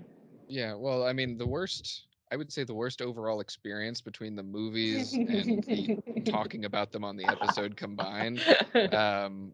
[0.49, 0.75] yeah.
[0.75, 2.07] Well, I mean, the worst.
[2.33, 7.05] I would say the worst overall experience between the movies and the talking about them
[7.05, 8.41] on the episode combined.
[8.93, 9.53] Um,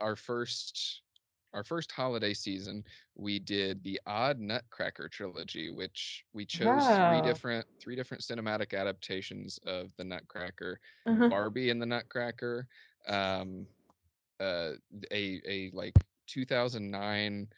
[0.00, 1.02] our first
[1.54, 2.84] our first holiday season,
[3.16, 9.58] we did the Odd Nutcracker trilogy, which we chose three different three different cinematic adaptations
[9.66, 10.78] of the Nutcracker.
[11.06, 11.28] Uh-huh.
[11.28, 12.66] Barbie and the Nutcracker,
[13.08, 13.66] um,
[14.40, 14.72] uh,
[15.10, 15.94] a a like
[16.26, 17.48] 2009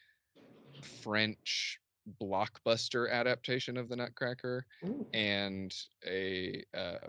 [0.82, 1.78] French
[2.22, 5.06] blockbuster adaptation of the Nutcracker, Ooh.
[5.12, 5.74] and
[6.06, 7.08] a uh,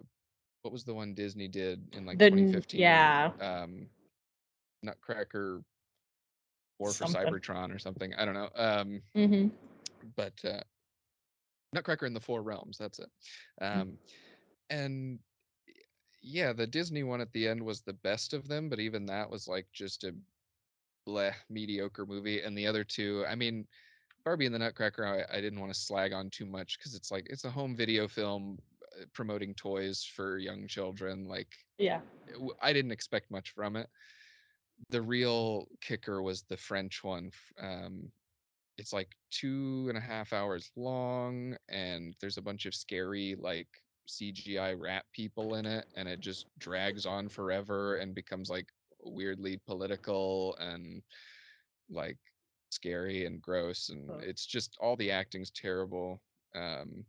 [0.64, 2.80] what was the one Disney did in like The n- 2015?
[2.80, 3.32] yeah.
[3.40, 3.88] um,
[4.84, 5.64] Nutcracker
[6.82, 7.32] War for Something.
[7.32, 8.12] Cybertron or something.
[8.18, 8.50] I don't know.
[8.56, 9.48] Um, hmm
[10.16, 10.62] but uh,
[11.74, 12.78] Nutcracker in the Four Realms.
[12.78, 13.10] That's it.
[13.62, 13.82] Mm.
[13.82, 13.98] Um,
[14.72, 15.20] and
[16.24, 19.30] yeah, the Disney one at the end was the best of them, but even that
[19.30, 20.16] was like just a
[21.08, 22.42] bleh mediocre movie.
[22.42, 23.68] And the other two, I mean,
[24.26, 27.12] Barbie and the Nutcracker, I, I didn't want to slag on too much because it's
[27.12, 28.58] like it's a home video film
[29.00, 31.28] uh, promoting toys for young children.
[31.28, 32.02] Like Yeah.
[32.62, 33.88] I didn't expect much from it.
[34.90, 37.32] The real kicker was the French one.
[37.58, 38.12] Um,
[38.78, 43.68] it's like two and a half hours long, and there's a bunch of scary like
[44.10, 48.68] CGI rat people in it, and it just drags on forever and becomes like
[49.04, 51.04] weirdly political and
[51.90, 52.18] like
[52.70, 54.20] scary and gross, and Oh.
[54.20, 56.22] it's just all the acting's terrible.
[56.56, 57.06] Um,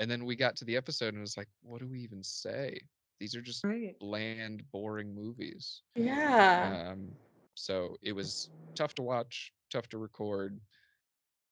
[0.00, 2.22] and then we got to the episode and it was like, what do we even
[2.22, 2.78] say?
[3.18, 3.98] These are just Right.
[3.98, 5.82] bland, boring movies.
[5.94, 6.90] Yeah.
[6.92, 7.14] Um,
[7.54, 10.60] so it was tough to watch, tough to record.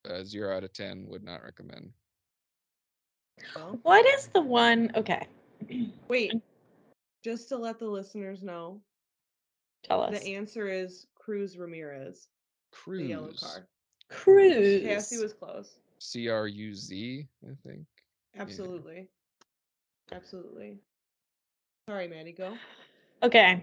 [0.05, 1.91] Uh, zero out of ten would not recommend.
[3.83, 4.91] What is the one?
[4.95, 5.27] Okay.
[6.09, 6.35] wait.
[7.23, 8.83] Just to let the listeners know,
[9.83, 10.21] Tell us.
[10.21, 12.29] the answer is Cruz Ramirez,
[12.71, 13.03] Cruise.
[13.03, 13.67] the yellow car.
[14.11, 14.83] Cruise.
[14.83, 15.79] Cassie was close.
[16.01, 17.87] C R U Z, I think.
[18.37, 19.09] Absolutely.
[20.13, 20.79] Absolutely.
[21.89, 22.57] Sorry, Maddie, go.
[23.23, 23.63] Okay.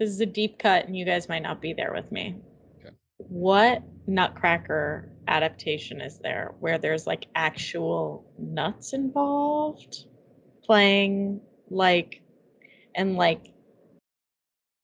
[0.00, 2.36] This is a deep cut, and you guys might not be there with me.
[2.80, 2.94] Okay.
[3.18, 10.06] What Nutcracker adaptation is there where there's like actual nuts involved?
[10.64, 12.22] Playing like,
[12.94, 13.52] and like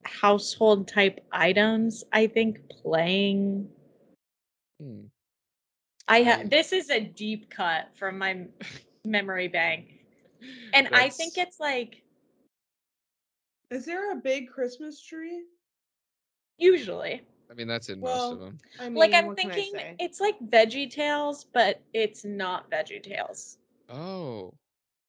[0.04, 3.68] household type items, I think, playing.
[4.80, 5.04] Hmm.
[6.08, 8.46] I have this is a deep cut from my
[9.04, 9.92] memory bank.
[10.74, 12.03] And I think it's like
[13.70, 15.44] Is there a big Christmas tree?
[16.58, 17.22] usually.
[17.50, 18.60] I mean, that's in Well, most of them.
[18.78, 22.70] I mean, like I'm what can I thinking it's like Veggie Tales, but it's not
[22.70, 23.58] Veggie Tales.
[23.88, 24.54] Oh,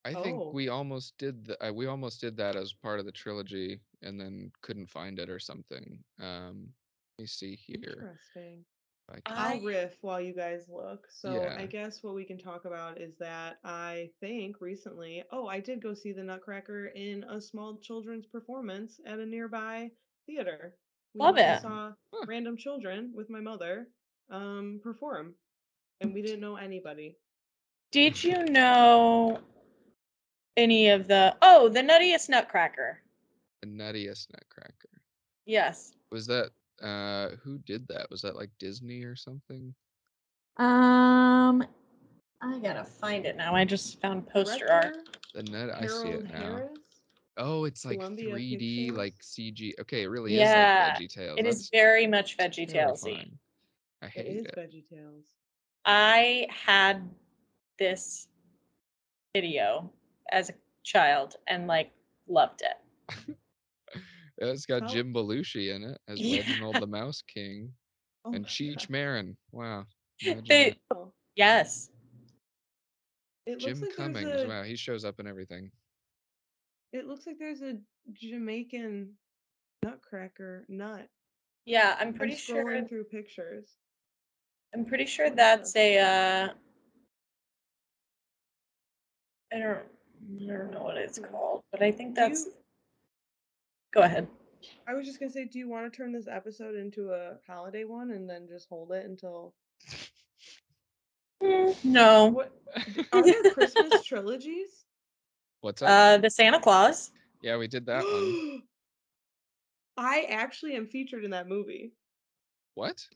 [0.05, 0.51] I think Oh.
[0.51, 4.19] we almost did the, uh, we almost did that as part of the trilogy, and
[4.19, 6.03] then couldn't find it or something.
[6.19, 6.73] Um,
[7.17, 8.07] let me see here.
[8.09, 8.65] Interesting.
[9.09, 11.07] If I I'll riff while you guys look.
[11.09, 11.55] So Yeah.
[11.57, 15.81] I guess what we can talk about is that I think recently, oh, I did
[15.81, 19.91] go see the Nutcracker in a small children's performance at a nearby
[20.25, 20.75] theater.
[21.13, 21.61] We Love went and it.
[21.61, 22.25] Saw Huh.
[22.25, 23.87] random children with my mother
[24.29, 25.35] um perform,
[26.01, 27.17] and we didn't know anybody.
[27.91, 29.39] Did you know
[30.57, 33.01] any of the oh the Nuttiest Nutcracker?
[33.61, 35.01] The Nuttiest Nutcracker.
[35.45, 35.93] Yes.
[36.11, 38.09] Was that uh who did that?
[38.09, 39.73] Was that like Disney or something?
[40.57, 41.65] Um,
[42.41, 43.53] I gotta find it now.
[43.55, 44.95] I just found poster art.
[45.33, 46.39] The Nut I see it now.
[46.39, 46.69] Harris.
[47.37, 48.97] Oh, it's like Columbia 3D, Pictures.
[48.97, 49.73] like CG.
[49.81, 51.39] Okay, it really Yeah, is like Veggie Tales.
[51.39, 53.31] It is That's very much Veggie Talesy.
[54.01, 54.55] I hate is it.
[54.57, 55.25] Veggie Tales.
[55.85, 57.09] I had
[57.77, 58.27] this
[59.35, 59.91] video
[60.31, 61.91] as a child and like
[62.27, 63.35] loved it.
[64.39, 66.39] Yeah, It's got How- Jim Belushi in it as Yeah.
[66.41, 67.73] Reginald the Mouse King
[68.25, 68.89] Oh and Cheech God.
[68.89, 69.37] Marin.
[69.51, 69.85] Wow.
[70.91, 71.89] Oh, yes.
[73.45, 74.41] It looks Jim like Cummings.
[74.41, 75.71] a Wow, he shows up in everything.
[76.93, 77.77] It looks like there's a
[78.13, 79.17] Jamaican
[79.83, 81.07] nutcracker nut.
[81.65, 83.77] Yeah, I'm I'm pretty sure scrolling through pictures.
[84.73, 86.53] I'm pretty sure that's a uh
[89.53, 89.79] I don't
[90.41, 91.25] I don't know what it's Hmm.
[91.25, 92.53] called, but I think Do that's you-
[93.95, 94.27] Go ahead.
[94.87, 97.85] I was just gonna say, do you want to turn this episode into a holiday
[97.85, 99.53] one and then just hold it until
[101.43, 102.27] Mm, no.
[102.27, 102.51] what
[103.13, 104.85] are there Christmas trilogies?
[105.61, 105.89] What's up?
[105.89, 107.11] Uh, the Santa Claus.
[107.41, 108.63] yeah, we did that one.
[109.97, 111.93] I actually am featured in that movie.
[112.73, 113.07] What?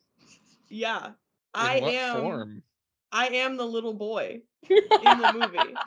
[0.70, 1.08] Yeah.
[1.08, 1.14] In
[1.56, 2.64] I what am form?
[3.12, 5.82] I am the little boy in the movie.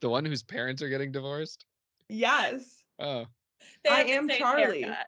[0.00, 1.66] The one whose parents are getting divorced?
[2.08, 2.82] Yes.
[2.98, 3.26] Oh, They
[3.90, 4.82] I am Charlie.
[4.82, 5.06] haircut.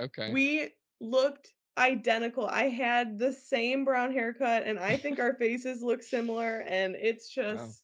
[0.00, 0.32] okay.
[0.32, 2.46] We looked identical.
[2.46, 7.28] I had the same brown haircut and I think our faces look similar and it's
[7.28, 7.82] just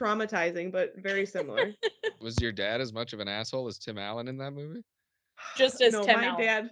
[0.00, 1.72] traumatizing but very similar.
[2.20, 4.82] Was your dad as much of an asshole as Tim Allen in that movie?
[5.56, 6.40] Just as no, Tim my Allen.
[6.42, 6.70] dad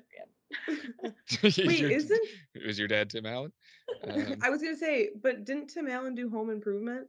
[1.43, 2.29] Wait, your- isn't
[2.67, 3.53] Was your dad Tim Allen?
[4.09, 7.09] Um, I was gonna say, but didn't Tim Allen do Home Improvement?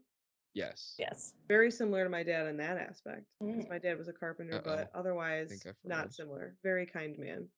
[0.53, 0.95] Yes.
[0.97, 1.33] Yes.
[1.47, 3.25] Very similar to my dad in that aspect.
[3.39, 3.69] 'cause Mm.
[3.69, 4.61] my dad was a carpenter, Uh-oh.
[4.63, 6.55] but otherwise not similar.
[6.63, 7.49] Very kind man.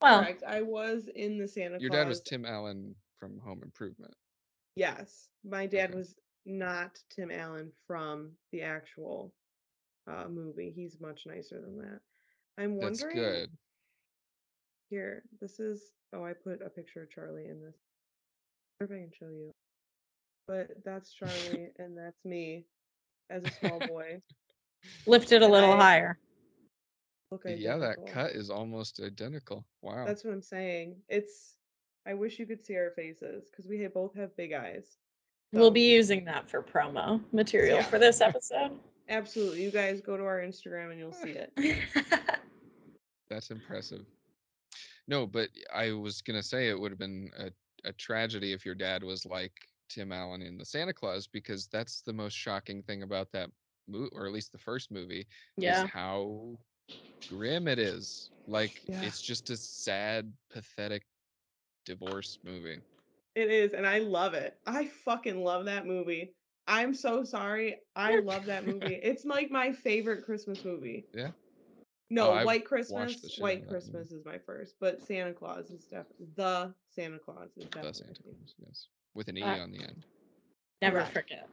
[0.00, 0.42] Well, Correct.
[0.42, 2.00] I was in the Santa Your Claus.
[2.02, 4.14] dad was Tim Allen from Home Improvement.
[4.76, 5.98] Yes, my dad Okay.
[5.98, 9.32] was not Tim Allen from the actual
[10.06, 10.70] uh, movie.
[10.70, 12.00] He's much nicer than that.
[12.58, 12.80] I'm wondering.
[12.92, 13.16] That's wondering.
[13.48, 13.58] good.
[14.90, 15.92] Here, this is.
[16.12, 17.74] Oh, I put a picture of Charlie in this.
[18.80, 19.53] I wonder if I can show you.
[20.46, 22.64] But that's Charlie, and that's me
[23.30, 24.20] as a small boy.
[25.06, 26.18] lift it a little I- higher.
[27.30, 29.64] Look Yeah, that cut is almost identical.
[29.82, 30.04] Wow.
[30.06, 30.96] That's what I'm saying.
[31.08, 31.56] It's.
[32.06, 34.98] I wish you could see our faces because we both have big eyes.
[35.52, 37.84] We'll be using that for promo material Yeah.
[37.84, 38.72] for this episode.
[39.08, 39.62] absolutely.
[39.62, 41.52] You guys go to our Instagram and you'll see it.
[43.30, 44.04] That's impressive.
[45.08, 47.50] No, but eh, I was gonna say it would have been a,
[47.88, 49.52] a tragedy if your dad was like
[49.88, 53.50] Tim Allen in the Santa Claus because that's the most shocking thing about that
[53.88, 55.84] movie, or at least the first movie, yeah.
[55.84, 56.58] is how
[57.28, 58.30] grim it is.
[58.46, 59.02] Like Yeah.
[59.02, 61.04] it's just a sad, pathetic
[61.84, 62.80] divorce movie.
[63.34, 64.58] It is, and I love it.
[64.66, 66.34] I fucking love that movie.
[66.66, 67.80] I'm so sorry.
[67.96, 68.94] I love that movie.
[69.02, 71.06] It's like my favorite Christmas movie.
[71.14, 71.30] Yeah?
[71.34, 71.34] Oh,
[72.10, 73.20] no, I've White Christmas.
[73.20, 73.72] the White that movie.
[73.72, 77.92] Christmas is my first, but Santa Claus is definitely the Santa Claus is The definitely.
[78.04, 78.22] Santa.
[78.22, 80.04] Claus, yes, with an E Uh, on the end.
[80.82, 81.12] Never Correct.
[81.12, 81.48] forget.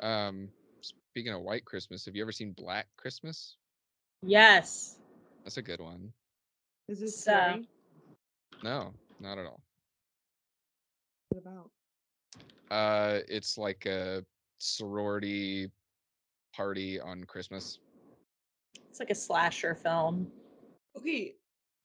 [0.00, 0.48] Um,
[0.80, 3.56] speaking of White Christmas, have you ever seen Black Christmas?
[4.22, 4.98] Yes.
[5.44, 6.12] That's a good one.
[6.88, 7.68] Is this So- scary?
[8.62, 9.62] No, not at all.
[11.30, 11.70] What about?
[12.70, 14.24] Uh, it's like a
[14.58, 15.70] sorority
[16.54, 17.78] party on Christmas.
[18.88, 20.30] It's like a slasher film.
[20.96, 21.36] Okay,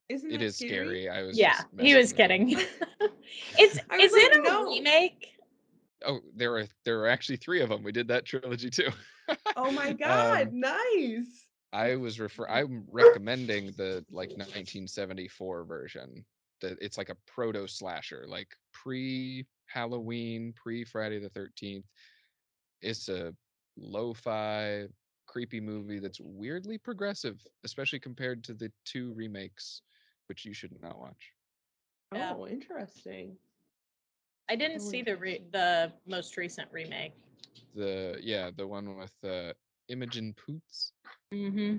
[0.10, 1.10] isn't It that is scary.
[1.10, 2.38] I was Yeah, just he was messing with you.
[2.38, 2.52] kidding.
[3.58, 4.63] it's I was is like, it a no.
[4.63, 5.28] remake?
[6.06, 7.84] Oh, there are there were actually three of them.
[7.84, 8.89] We did that trilogy too.
[9.56, 11.48] Oh my god, Um, nice.
[11.74, 12.48] I was refer.
[12.48, 16.26] I'm recommending the like 1974 version.
[16.62, 21.86] That it's like a proto slasher, like pre Halloween, pre Friday the 13th.
[22.82, 23.34] It's a
[23.78, 24.88] lo-fi,
[25.26, 29.82] creepy movie that's weirdly progressive, especially compared to the two remakes,
[30.30, 31.34] which you should not watch.
[32.13, 32.34] Yeah.
[32.38, 33.36] Oh, interesting.
[34.50, 37.13] I didn't Oh, see the re- the most recent remake.
[37.76, 39.54] The yeah, the one with uh,
[39.89, 40.94] Imogen Poots.
[41.34, 41.78] Mm-hmm.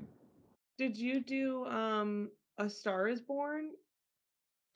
[0.78, 3.70] Did you do um A Star Is Born?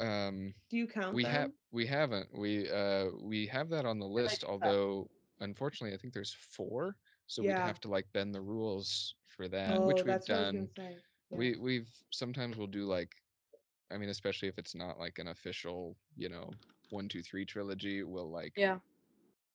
[0.00, 1.32] Um, Do you count we them?
[1.32, 4.40] have we haven't we uh we have that on the list.
[4.40, 4.48] think so.
[4.48, 5.08] Although
[5.40, 9.78] unfortunately, I think there's four, so we'd have to like bend the rules for that,
[9.78, 10.68] oh, which we've that's what I was done.
[10.76, 10.96] say.
[11.30, 11.38] Yeah.
[11.38, 13.10] We we've sometimes we'll do like,
[13.92, 16.50] I mean, especially if it's not like an official, you know,
[16.90, 18.02] one two three trilogy.
[18.02, 18.78] We'll like Yeah.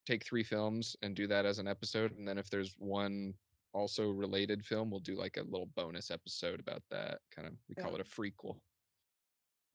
[0.06, 3.34] take three films and do that as an episode, and then if there's one
[3.74, 7.20] also related film, we'll do like a little bonus episode about that.
[7.32, 8.62] Kind of we call it a frequel.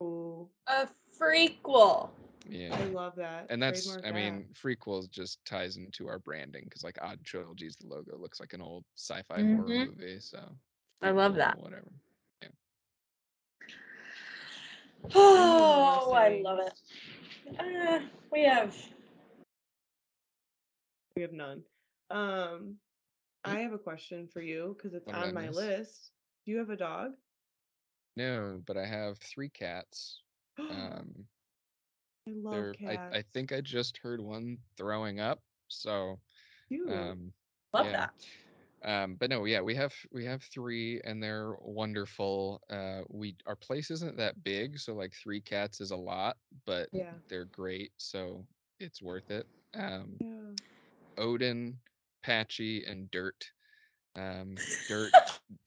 [0.02, 2.12] Ooh, A frequel.
[2.48, 2.74] Yeah.
[2.74, 3.46] I love that.
[3.48, 4.14] and that's Trademark i that.
[4.14, 8.52] mean frequels just ties into our branding because like odd trilogies the logo looks like
[8.52, 9.56] an old sci-fi Mhm.
[9.56, 10.54] horror movie so
[11.00, 11.58] I love that.
[11.58, 11.90] whatever
[15.14, 16.72] Oh, I love it.
[17.58, 18.00] Uh,
[18.32, 18.74] we have
[21.16, 21.62] we have none.
[22.10, 22.76] Um,
[23.44, 25.56] I have a question for you because it's What on my miss?
[25.56, 26.10] list.
[26.44, 27.12] Do you have a dog?
[28.16, 30.20] no but i have three cats
[30.58, 31.26] um
[32.26, 32.98] I love cats.
[33.12, 36.18] I, I think i just heard one throwing up so
[36.68, 36.88] Cute.
[36.90, 37.32] um
[37.72, 37.92] love yeah.
[37.92, 38.10] that.
[38.84, 43.56] Um but no yeah we have we have three and they're wonderful uh we our
[43.56, 47.12] place isn't that big so like three cats is a lot but yeah.
[47.28, 48.44] they're great so
[48.80, 50.52] it's worth it um Yeah.
[51.18, 51.78] Odin,
[52.22, 53.52] Patchy, and Dirt.
[54.16, 54.56] Um,
[54.88, 55.12] Dirt,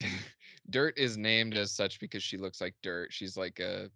[0.70, 3.12] Dirt is named as such because she looks like dirt.
[3.12, 3.90] She's like a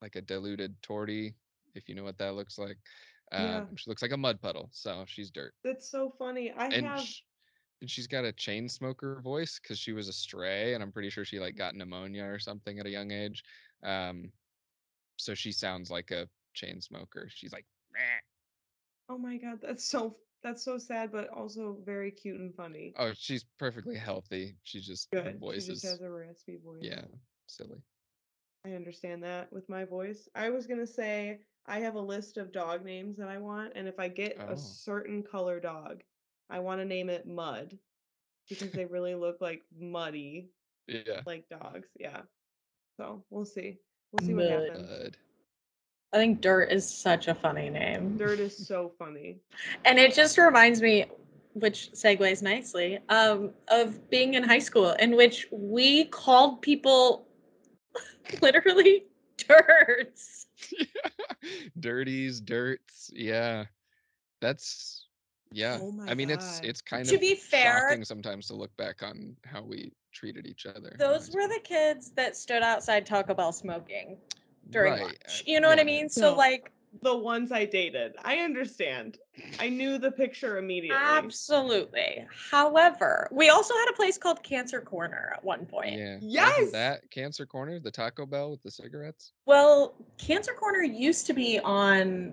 [0.00, 1.34] like a diluted torty,
[1.74, 2.78] if you know what that looks like.
[3.32, 3.64] Um, Yeah.
[3.76, 5.54] She looks like a mud puddle, so she's dirt.
[5.64, 6.52] That's so funny.
[6.52, 7.22] I And, have sh-
[7.80, 11.10] and she's got a chain smoker voice because she was a stray, and I'm pretty
[11.10, 13.44] sure she like got pneumonia or something at a young age.
[13.82, 14.32] Um,
[15.16, 17.28] so she sounds like a chain smoker.
[17.30, 18.20] She's like, "Meh."
[19.08, 22.94] oh my god, that's so that's so sad, but also very cute and funny.
[22.96, 24.56] oh, she's perfectly healthy.
[24.62, 25.40] She just her Good.
[25.40, 26.78] voice she just is has a raspy voice.
[26.82, 27.02] yeah,
[27.46, 27.82] silly.
[28.64, 30.28] I understand that with my voice.
[30.34, 33.88] I was gonna say I have a list of dog names that I want, and
[33.88, 34.52] if I get Oh.
[34.52, 36.02] a certain color dog,
[36.50, 37.76] I want to name it Mud
[38.48, 40.50] because they really look like muddy
[40.86, 41.20] Yeah.
[41.26, 41.88] like dogs.
[41.98, 42.22] Yeah.
[42.96, 43.78] So we'll see.
[44.12, 44.68] We'll see what Mud.
[44.70, 45.16] happens.
[46.12, 48.16] I think Dirt is such a funny name.
[48.16, 49.40] Dirt is so funny.
[49.84, 51.04] And it just reminds me,
[51.52, 57.26] which segues nicely, um, of being in high school in which we called people
[58.42, 59.04] literally
[59.36, 60.46] dirts.
[61.78, 63.10] Dirties, dirts.
[63.14, 63.66] Yeah.
[64.40, 65.07] That's
[65.52, 65.78] yeah.
[65.80, 66.68] Oh I mean it's God.
[66.68, 69.92] it's kind To of to be fair- shocking sometimes to look back on how we
[70.12, 70.94] treated each other.
[70.98, 74.18] Those were the kids that stood outside Taco Bell smoking
[74.70, 75.16] during Right, lunch.
[75.28, 76.08] uh, You know what I mean?
[76.08, 76.36] So No.
[76.36, 78.14] like The ones I dated.
[78.24, 79.18] I understand.
[79.60, 80.96] I knew the picture immediately.
[80.98, 82.26] absolutely.
[82.50, 85.98] However, we also had a place called Cancer Corner at one point.
[85.98, 86.16] Yeah.
[86.22, 86.72] Yes!
[86.72, 89.32] That Cancer Corner, the Taco Bell with the cigarettes?
[89.44, 92.32] Well, Cancer Corner used to be on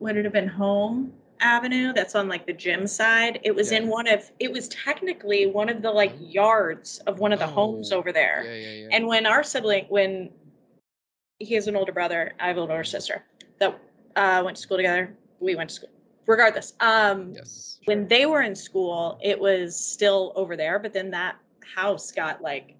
[0.00, 1.92] would it have been Home Avenue?
[1.92, 3.40] That's on like the gym side.
[3.42, 6.24] It was in one of it was technically one of the like Oh.
[6.24, 8.44] yards of one of the homes Oh, over there.
[8.44, 8.88] Yeah, yeah, yeah.
[8.92, 10.30] And when our sibling, when
[11.38, 13.24] he has an older brother, I have an older sister
[13.58, 13.78] that
[14.16, 15.16] uh, went to school together.
[15.40, 15.90] We went to school.
[16.26, 17.80] Regardless, um, yes.
[17.86, 21.36] when they were in school, it was still over there, but then that
[21.74, 22.74] house got like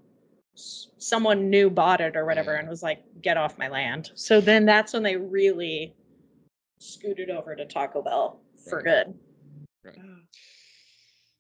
[0.55, 2.59] someone new bought it or whatever Yeah.
[2.61, 4.11] and was like, get off my land.
[4.17, 5.95] So then that's when they really
[6.81, 9.15] scooted over to Taco Bell for good.
[9.87, 9.95] Ugh.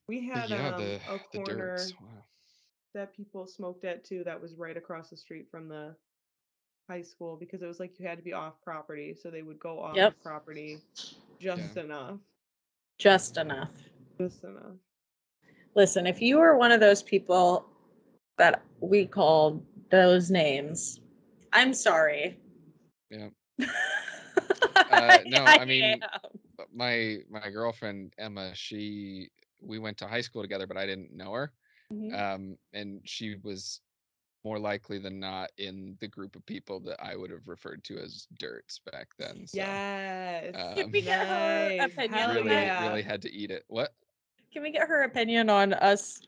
[0.08, 1.94] We had yeah, um, the a corner dirts.
[2.00, 2.08] Wow.
[2.94, 5.94] that people smoked at too that was right across the street from the
[6.88, 9.60] high school because it was like you had to be off property so they would
[9.60, 10.14] go off Yep.
[10.22, 10.78] property
[11.38, 12.18] just enough
[12.98, 13.70] Just enough.
[14.18, 14.76] just enough
[15.74, 17.66] Listen, if you were one of those people
[18.38, 21.00] that we called those names,
[21.52, 22.38] I'm sorry.
[23.10, 23.28] Yeah.
[24.90, 26.30] uh, no, I mean, But
[26.74, 31.32] my my girlfriend Emma, she we went to high school together, but I didn't know
[31.32, 31.52] her.
[31.92, 32.14] Mm-hmm.
[32.14, 33.80] Um, and she was
[34.44, 37.98] more likely than not in the group of people that I would have referred to
[37.98, 39.46] as dirts back then.
[39.46, 42.88] So yes um, we get her opinion really, yeah.
[42.88, 43.64] really had to eat it.
[43.68, 43.94] What?
[44.52, 46.20] Can we get her opinion on us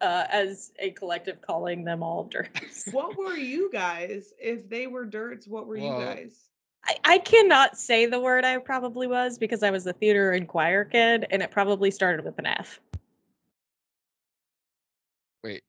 [0.00, 2.88] uh, as a collective calling them all dirts?
[2.92, 6.48] what were you guys if they were dirts what were Well, you guys
[6.86, 10.46] I, I cannot say the word I probably was because I was a theater and
[10.46, 12.80] choir kid and it probably started with an F.
[15.42, 15.62] Wait.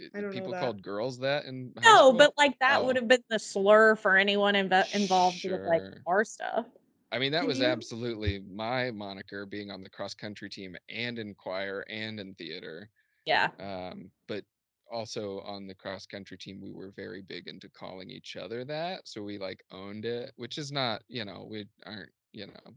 [0.00, 0.60] i- I don't people that.
[0.60, 2.12] called girls that in high No, school?
[2.14, 3.00] but like that would Oh.
[3.00, 6.02] have been the slur for anyone inv- involved with like Sure.
[6.06, 6.66] our stuff.
[7.12, 10.76] I mean, that Can was you- absolutely my moniker being on the cross country team
[10.88, 12.90] and in choir and in theater.
[13.24, 13.50] Yeah.
[13.60, 14.44] Um, but
[14.92, 19.02] also on the cross country team, we were very big into calling each other that.
[19.08, 22.74] So we like owned it, which is not, you know, we aren't, you know,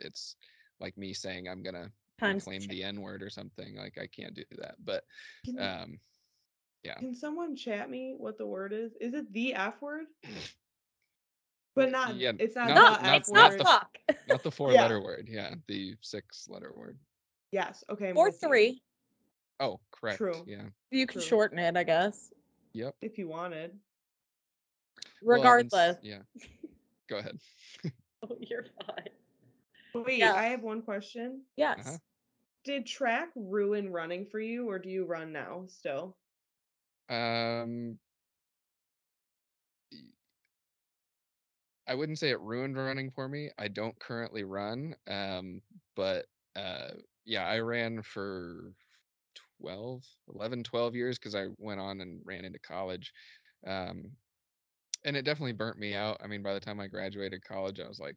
[0.00, 0.36] it's
[0.80, 1.90] like me saying I'm gonna
[2.20, 3.76] Times claim the N word or something.
[3.76, 4.74] Like I can't do that.
[4.84, 5.04] But
[5.44, 6.00] can, um,
[6.84, 6.94] yeah.
[6.94, 10.06] can someone chat me what the word is is it the f word
[11.76, 13.98] but not yeah, it's not, not- the not- f it's not word the- fuck.
[14.28, 14.82] not the four Yeah.
[14.82, 15.28] letter word.
[15.30, 16.98] Yeah, the six letter word.
[17.52, 18.82] yes okay I'm Or with you, three.
[19.60, 20.18] Oh, correct.
[20.18, 20.44] True.
[20.46, 20.68] Yeah.
[20.90, 21.28] You can True.
[21.28, 22.32] shorten it, I guess.
[22.72, 22.94] Yep.
[23.02, 23.78] if you wanted
[25.22, 25.96] Well, Regardless.
[26.02, 26.22] yeah.
[27.08, 27.38] Go ahead.
[28.22, 29.08] Oh, you're fine.
[29.94, 30.34] wait Yeah.
[30.34, 31.78] i have one question Yes.
[31.86, 31.98] Uh-huh.
[32.64, 36.16] did track ruin running for you or do you run now still
[37.08, 37.98] Um,
[41.86, 43.50] I wouldn't say it ruined running for me.
[43.58, 44.94] I don't currently run.
[45.06, 45.62] Um,
[45.96, 46.26] but
[46.56, 46.90] uh,
[47.24, 48.72] yeah, I ran for
[49.60, 50.04] 12,
[50.34, 53.12] 11, 12 years because I went on and ran into college.
[53.66, 54.16] Um,
[55.04, 56.18] and it definitely burnt me out.
[56.22, 58.16] I mean, by the time I graduated college, I was like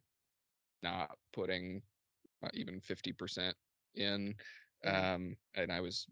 [0.82, 1.82] not putting
[2.42, 3.56] uh, even 50%
[3.94, 4.34] in.
[4.84, 6.06] Um, and I was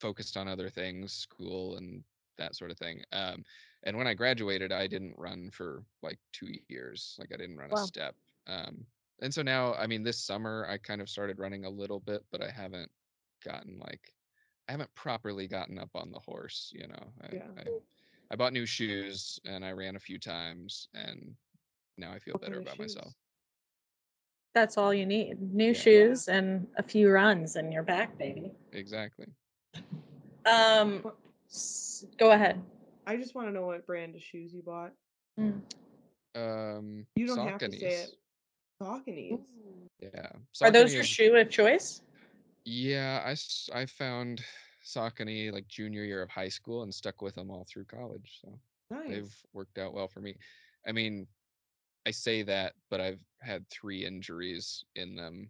[0.00, 2.04] focused on other things, school and
[2.38, 3.02] that sort of thing.
[3.12, 3.44] Um,
[3.84, 7.16] and when I graduated, I didn't run for like two years.
[7.18, 7.72] Like I didn't run Wow.
[7.72, 8.16] a step.
[8.46, 8.86] Um,
[9.20, 12.24] and so now, I mean, this summer I kind of started running a little bit,
[12.30, 12.90] but I haven't
[13.44, 14.14] gotten like
[14.68, 16.70] I haven't properly gotten up on the horse.
[16.74, 17.46] You know, I, Yeah.
[17.58, 17.64] I,
[18.30, 21.34] I bought new shoes and I ran a few times, and
[21.96, 23.12] now I feel better about myself.
[24.54, 25.40] That's all you need.
[25.54, 25.72] New Yeah.
[25.72, 28.52] shoes and a few runs and you're back, baby.
[28.72, 29.26] Exactly.
[30.46, 31.02] Um
[32.18, 32.60] go ahead.
[33.06, 34.92] I just want to know what brand of shoes you bought.
[35.38, 35.62] Mm.
[36.34, 38.10] Um, You don't have to say it.
[38.82, 39.38] Sauconies.
[39.38, 39.40] Sauconies.
[40.00, 40.28] Yeah.
[40.62, 42.02] Are those your shoe of choice?
[42.70, 43.34] Yeah, I
[43.80, 44.44] I found
[44.84, 48.40] Saucony like junior year of high school and stuck with them all through college.
[48.42, 48.58] So
[48.90, 49.08] Nice.
[49.08, 50.36] they've worked out well for me.
[50.86, 51.26] I mean,
[52.06, 55.48] I say that, but I've had three injuries in them.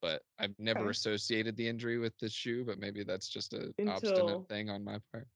[0.00, 0.90] But I've never Okay.
[0.90, 4.82] associated the injury with the shoe, but maybe that's just a Until- obstinate thing on
[4.82, 5.28] my part.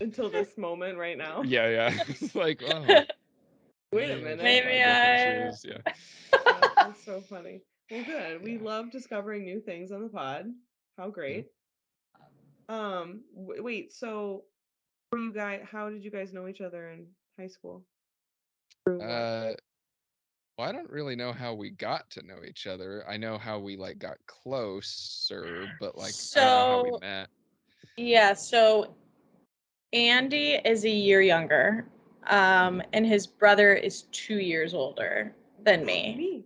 [0.00, 1.42] Until this moment right now.
[1.42, 1.98] Yeah, yeah.
[2.08, 3.02] it's like, oh,
[3.92, 4.42] Wait a minute.
[4.42, 5.52] Maybe buy I- Yeah.
[5.64, 7.60] Yeah, that's so funny.
[7.90, 8.42] Well, good.
[8.42, 8.62] We Yeah.
[8.62, 10.54] love discovering new things on the pod.
[10.96, 11.50] How great.
[12.68, 13.92] Um, w- wait.
[13.92, 14.44] So,
[15.12, 15.66] were you guys?
[15.70, 17.84] How did you guys know each other in high school?
[18.86, 19.54] Uh,
[20.56, 23.04] well, I don't really know how we got to know each other.
[23.08, 27.28] I know how we like got closer, but like I don't know how we met.
[27.96, 28.96] Yeah, so
[29.92, 31.86] Andy is a year younger.
[32.28, 36.14] Um and his brother is 2 years older than me.
[36.16, 36.44] Me.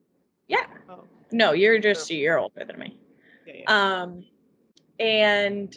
[0.49, 0.67] Yeah.
[0.89, 2.97] Oh, No, you're just a year older than me.
[3.47, 4.01] yeah, yeah.
[4.03, 4.25] Um,
[4.99, 5.77] and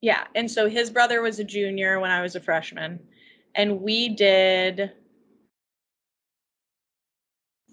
[0.00, 3.00] yeah, and so his brother was a junior when I was a freshman,
[3.54, 4.92] and we did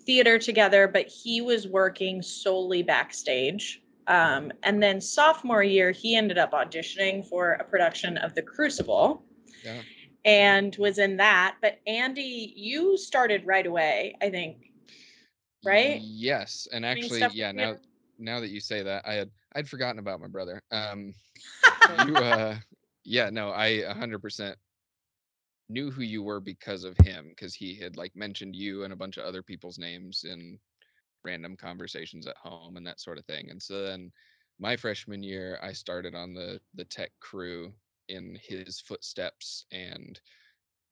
[0.06, 3.82] theater together, but he was working solely backstage.
[4.08, 9.24] Um, and then sophomore year, he ended up auditioning for a production of The Crucible
[9.64, 9.82] Yeah.
[10.26, 11.58] and was in that.
[11.62, 14.71] But Andy, you started right away, I think.
[15.64, 16.02] Right?
[16.04, 17.52] Yes, and actually, yeah.
[17.52, 17.78] Now,
[18.18, 20.62] now that you say that, I had I'd forgotten about my brother.
[20.72, 21.14] Um,
[21.88, 22.58] you, uh,
[23.04, 24.58] yeah, no, I hundred percent
[25.70, 28.98] knew who you were because of him, because he had like mentioned you and a
[28.98, 30.60] bunch of other people's names in
[31.24, 33.50] random conversations at home and that sort of thing.
[33.52, 34.12] And so then,
[34.60, 37.74] my freshman year, I started on the the tech crew
[38.10, 40.20] in his footsteps, and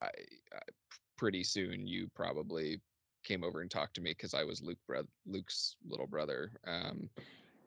[0.02, 0.08] I,
[0.54, 0.60] I
[1.18, 2.82] pretty soon you probably
[3.24, 6.52] came over and talked to me because I was Luke bro- Luke's little brother.
[6.66, 7.10] Um,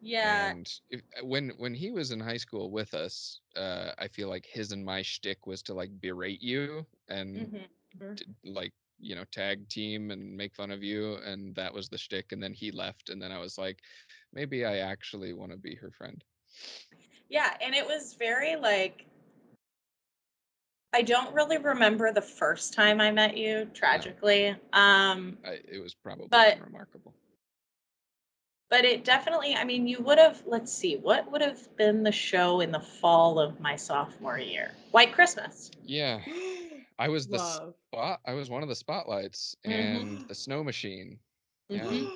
[0.00, 0.52] Yeah.
[0.52, 4.28] and if, uh, when when he was in high school with us, uh, I feel
[4.28, 7.68] like his and my shtick was to like berate you and mhm.
[8.16, 11.98] T- like you know tag team and make fun of you, and that was the
[11.98, 12.32] shtick.
[12.32, 13.80] And then he left, and then I was like,
[14.32, 16.22] maybe I actually want to be her friend.
[17.28, 19.06] Yeah, and it was very like
[20.94, 24.48] I don't really remember the first time I met you, tragically.
[24.72, 27.14] Um, I, it was probably But- remarkable.
[28.68, 32.12] but it definitely, I mean, you would have, let's see, what would have been the
[32.12, 34.72] show in the fall of my sophomore year?
[34.90, 35.70] White Christmas.
[35.84, 36.20] Yeah,
[36.98, 37.74] I was the Love.
[37.92, 38.20] spot.
[38.26, 41.18] I was one of the spotlights and the snow machine.
[41.68, 41.84] Yeah.
[41.84, 42.10] Mhm.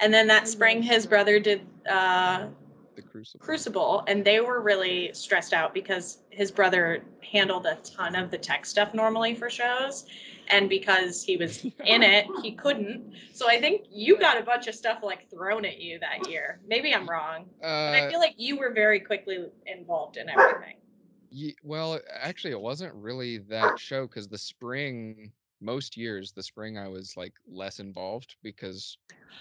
[0.00, 2.48] And then that spring, his brother did uh,
[2.94, 3.44] The crucible.
[3.44, 8.36] Crucible, and they were really stressed out because his brother handled a ton of the
[8.38, 10.04] tech stuff normally for shows.
[10.48, 13.12] And because he was in it, he couldn't.
[13.32, 16.60] So I think you got a bunch of stuff like thrown at you that year.
[16.66, 17.46] Maybe I'm wrong.
[17.60, 20.76] But I Uh, feel like you were very quickly involved in everything.
[21.30, 25.32] Ye- well, actually, it wasn't really that show because the spring,
[25.62, 28.98] most years, the spring I was like less involved because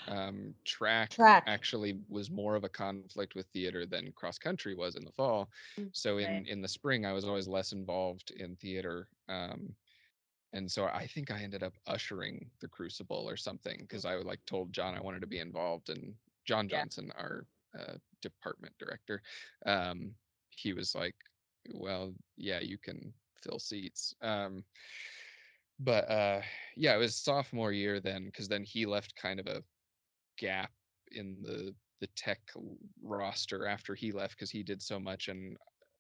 [0.08, 1.48] um, track, Track.
[1.48, 5.50] actually was more of a conflict with theater than cross country was in the fall.
[5.78, 6.48] Mm, So in right.
[6.48, 9.10] in the spring, I was always less involved in theater.
[9.30, 9.76] Um,
[10.54, 14.46] and so I think I ended up ushering the Crucible or something because I like
[14.46, 16.16] told John I wanted to be involved, and
[16.46, 16.86] John Yeah.
[16.86, 17.46] Johnson, our
[17.80, 19.22] uh, department director,
[19.66, 20.16] um,
[20.50, 21.16] he was like,
[21.74, 24.66] "Well, yeah, you can fill seats." Um,
[25.84, 26.42] but uh,
[26.78, 29.64] yeah, it was sophomore year then because then he left kind of a
[30.38, 30.72] gap
[31.12, 32.40] in the the tech
[33.04, 35.58] roster after he left because he did so much, and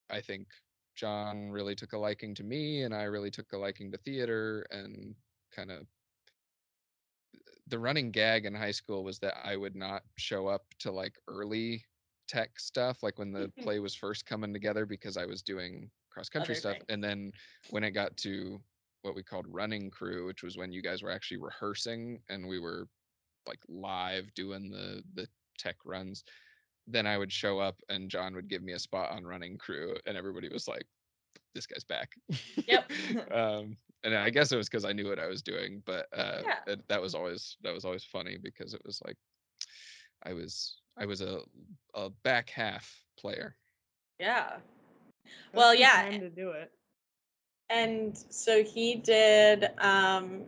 [0.09, 0.47] I think
[0.95, 4.65] John really took a liking to me, and I really took a liking to theater,
[4.71, 5.15] and
[5.55, 5.87] kind of
[7.67, 11.17] the running gag in high school was that I would not show up to like
[11.27, 11.85] early
[12.27, 16.29] tech stuff, like when the play was first coming together, because I was doing cross
[16.29, 16.77] country Other stuff.
[16.77, 16.85] things.
[16.89, 17.31] And then
[17.69, 18.61] when it got to
[19.01, 22.59] what we called running crew, which was when you guys were actually rehearsing and we
[22.59, 22.87] were
[23.47, 25.27] like live doing the the
[25.57, 26.23] tech runs,
[26.87, 29.95] then I would show up and John would give me a spot on running crew,
[30.05, 30.85] and everybody was like,
[31.53, 32.13] "This guy's back."
[32.67, 32.91] Yep.
[33.31, 36.41] um, and I guess it was because I knew what I was doing, but uh,
[36.45, 36.59] Yeah.
[36.67, 39.17] it, that was always that was always funny because it was like
[40.23, 41.39] I was I was a
[41.93, 43.55] a back half player.
[44.19, 44.57] Yeah.
[45.51, 46.71] That's Well, the yeah, time to do it.
[47.71, 50.43] And so he did um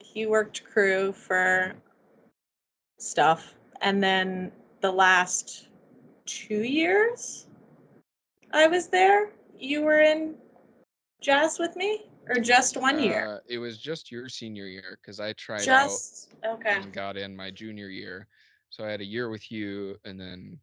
[0.00, 1.74] he worked crew for
[2.98, 5.68] stuff and then the last
[6.26, 7.46] 2 years
[8.52, 9.30] I was there.
[9.58, 10.34] You were in
[11.20, 13.36] jazz with me or just one year?
[13.36, 16.76] Uh, it was just your senior year because I tried Just out okay.
[16.76, 18.26] and got in my junior year.
[18.70, 20.58] So I had a year with you and then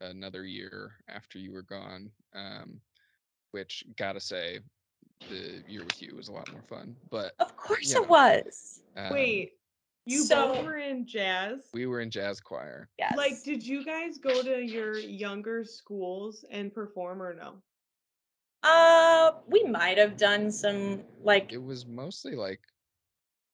[0.00, 2.10] another year after you were gone.
[2.34, 2.80] Um,
[3.52, 4.60] which gotta say,
[5.28, 6.96] the year with you was a lot more fun.
[7.10, 8.82] But Of course you know, it was.
[8.96, 9.52] um, Wait,
[10.06, 11.68] you so- both were in jazz?
[11.72, 12.88] we were in jazz choir.
[12.98, 13.16] Yes.
[13.16, 17.54] Like, did you guys go to your younger schools and perform or no?
[18.62, 22.60] uh we might have done some like It was mostly like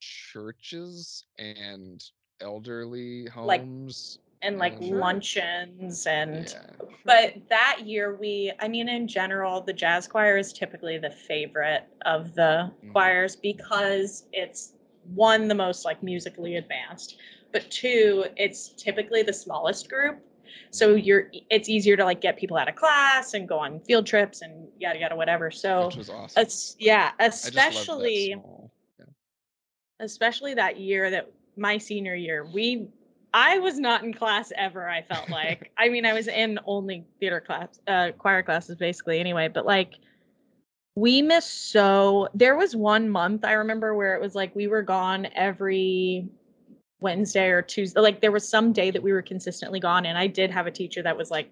[0.01, 2.03] churches and
[2.41, 4.19] elderly Like, homes.
[4.43, 4.99] And like Sure.
[4.99, 6.87] luncheons and yeah.
[7.05, 11.85] But that year, we, I mean, in general, the jazz choir is typically the favorite
[12.05, 12.93] of the Mhm.
[12.93, 14.75] choirs because it's
[15.15, 17.17] one, the most like musically advanced,
[17.53, 20.19] but two, it's typically the smallest group.
[20.71, 24.07] So you're, it's easier to like get people out of class and go on field
[24.07, 25.51] trips and yada, yada, whatever.
[25.51, 26.43] So which was awesome.
[26.43, 28.71] it's, yeah, I just loved that especially small-
[30.01, 32.89] especially that year that my senior year we
[33.37, 35.71] i was not in class ever i felt like.
[35.79, 39.95] I mean i was in only theater class uh choir classes basically anyway but like
[40.97, 44.83] we missed so there was one month i remember where it was like we were
[44.83, 46.27] gone every
[47.01, 50.27] wednesday or tuesday like there was some day that we were consistently gone and i
[50.27, 51.51] did have a teacher that was like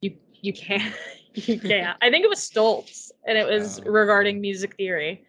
[0.00, 0.94] you you can't
[1.34, 1.96] you can't.
[2.02, 5.24] I think it was stoltz and it was Oh, regarding music theory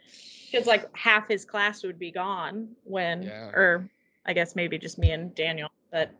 [0.51, 3.49] because like half his class would be gone when Yeah.
[3.49, 3.89] or
[4.25, 6.11] i guess maybe just me and daniel but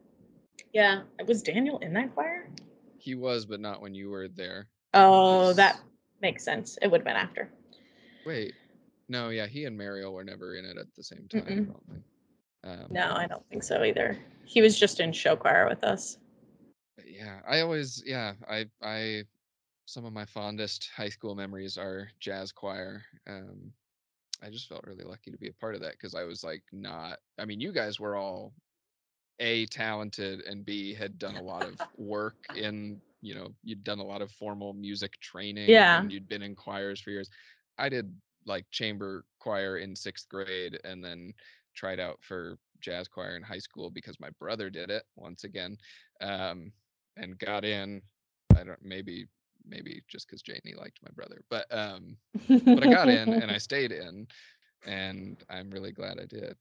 [0.73, 2.47] yeah was daniel in that choir
[2.97, 4.67] He was, but not when you were there.
[4.93, 5.55] oh Yes.
[5.55, 5.79] that
[6.21, 7.49] makes sense it would have been after
[8.25, 8.53] Wait,
[9.09, 11.41] no, yeah, he and Mariel were never in it at the same time.
[11.43, 11.65] I Mm-mm.
[11.67, 12.03] don't think.
[12.63, 16.17] Um, no i don't think so either he was just in show choir with us
[17.05, 19.23] yeah, I always, yeah, I, I,
[19.85, 23.03] some of my fondest high school memories are jazz choir.
[23.27, 23.71] Um,
[24.43, 26.63] I just felt really lucky to be a part of that because I was like
[26.71, 27.19] not.
[27.39, 28.53] I mean, you guys were all
[29.39, 33.99] a talented and b had done a lot of work in you know you'd done
[33.99, 36.01] a lot of formal music training Yeah.
[36.01, 37.29] and you'd been in choirs for years
[37.77, 38.13] i did
[38.45, 41.33] like chamber choir in sixth grade and then
[41.75, 45.77] tried out for jazz choir in high school because my brother did it once again
[46.21, 46.71] um
[47.17, 48.01] and got in
[48.55, 49.25] i don't maybe
[49.67, 53.57] maybe just because janie liked my brother but um but i got in and i
[53.59, 54.27] stayed in
[54.85, 56.55] and i'm really glad i did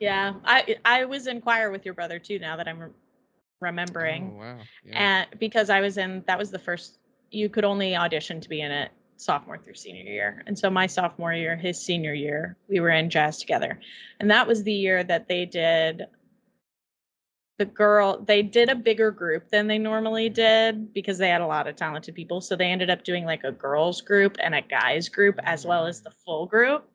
[0.00, 2.92] yeah i i was in choir with your brother too now that i'm
[3.60, 6.98] remembering oh wow yeah and because I was in that was the first
[7.30, 10.42] you could only audition to be in it sophomore through senior year.
[10.46, 13.80] And so my sophomore year, his senior year, we were in jazz together.
[14.20, 16.06] And that was the year that they did
[17.58, 21.46] the girl they did a bigger group than they normally did because they had a
[21.46, 22.40] lot of talented people.
[22.40, 25.86] So they ended up doing like a girls group and a guys group as well
[25.86, 26.88] as the full group.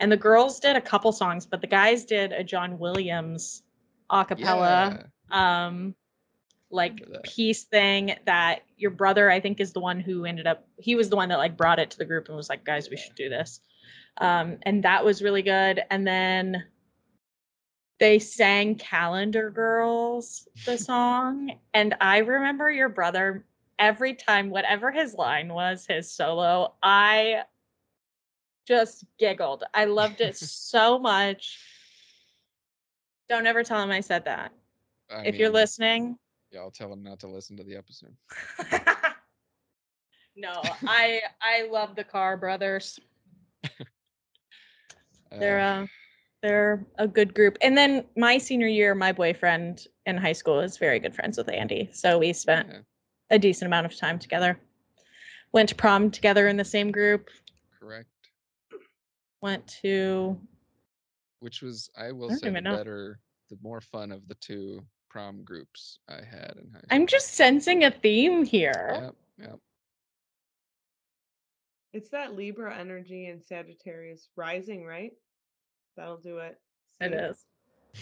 [0.00, 3.62] And the girls did a couple songs, but the guys did a John Williams
[4.10, 5.66] a cappella Yeah.
[5.66, 5.94] um
[6.70, 10.94] like piece thing that your brother i think is the one who ended up he
[10.96, 12.96] was the one that like brought it to the group and was like guys we
[12.96, 13.60] should do this
[14.18, 16.64] um and that was really good and then
[18.04, 23.46] they sang calendar girls the song and i remember your brother
[23.78, 27.42] every time whatever his line was his solo i
[28.68, 31.58] just giggled i loved it so much
[33.30, 34.52] don't ever tell him i said that
[35.10, 36.18] I if you're listening
[36.52, 38.14] yeah, I'll tell him not to listen to the episode.
[40.36, 40.52] no,
[40.86, 43.00] I I love the Carr brothers.
[45.40, 45.86] They're Uh, uh
[46.44, 47.56] they're a good group.
[47.62, 51.50] And then my senior year, my boyfriend in high school is very good friends with
[51.50, 51.88] Andy.
[51.94, 52.78] So we spent yeah,
[53.30, 54.60] a decent amount of time together.
[55.52, 57.30] Went to prom together in the same group.
[57.80, 58.08] correct.
[59.40, 60.38] Went to
[61.40, 65.44] Which was, I will don't say, the better, the more fun of the two prom
[65.44, 66.88] groups I had in high school.
[66.90, 69.00] I'm just sensing a theme here.
[69.02, 69.58] Yep, yep.
[71.94, 75.12] It's that Libra energy and Sagittarius rising, right?
[75.96, 76.58] That'll do it.
[77.00, 77.16] It See?
[77.16, 77.46] is.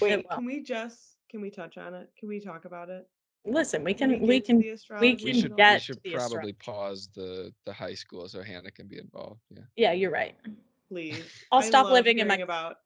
[0.01, 0.37] Wait, will.
[0.37, 2.11] can we just can we touch on it?
[2.19, 3.09] Can we talk about it?
[3.45, 5.73] Listen, we Can can we get to can the astrology We can should, and all
[5.75, 6.53] we should to probably astrology.
[6.65, 9.41] pause the the high school so Hannah can be involved.
[9.51, 9.63] Yeah.
[9.77, 10.37] Yeah, you're right.
[10.89, 11.25] please.
[11.51, 12.77] I'll I stop living in my- about.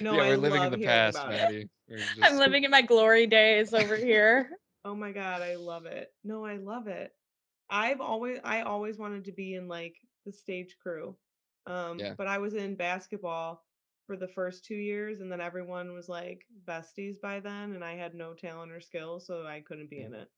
[0.00, 1.36] No, yeah, I we're living in love the hearing past, about it.
[1.36, 1.68] Maddie.
[1.88, 4.50] We're I'm living in my glory days over here.
[4.84, 6.12] Oh my god, I love it.
[6.24, 7.12] No, I love it.
[7.68, 11.16] I've always I always wanted to be in like the stage crew.
[11.66, 12.14] Um, Yeah.
[12.16, 13.64] but I was in basketball
[14.08, 17.94] for the first two years, and then everyone was like besties by then, and I
[17.94, 20.28] had no talent or skill, so I couldn't be in it.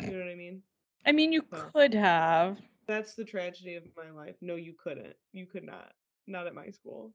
[0.00, 0.62] You know what I mean?
[1.06, 2.58] I mean, you So- could have.
[2.88, 4.36] That's the tragedy of my life.
[4.40, 5.14] No, you couldn't.
[5.32, 5.92] You could not.
[6.26, 7.14] Not at my school.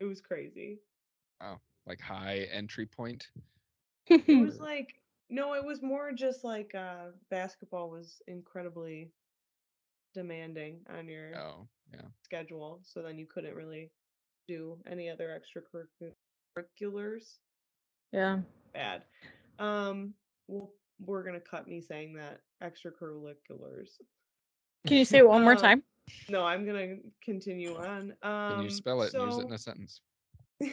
[0.00, 0.80] It was crazy.
[1.42, 3.28] Oh, like high entry point.
[4.08, 4.94] It was like
[5.30, 9.12] no, it was more just like uh basketball was incredibly
[10.14, 12.08] demanding on your Oh, yeah.
[12.22, 13.90] schedule, so then you couldn't really
[14.48, 17.34] do any other extracurriculars.
[18.12, 18.38] yeah.
[18.74, 19.02] Bad.
[19.58, 20.14] Um,
[20.48, 20.70] well,
[21.04, 23.88] we're gonna cut me saying that extracurriculars.
[24.86, 25.82] Can you say it one more Um, time?
[26.30, 28.14] No, I'm gonna continue on.
[28.22, 30.00] Um, Can you spell it and use it in a sentence?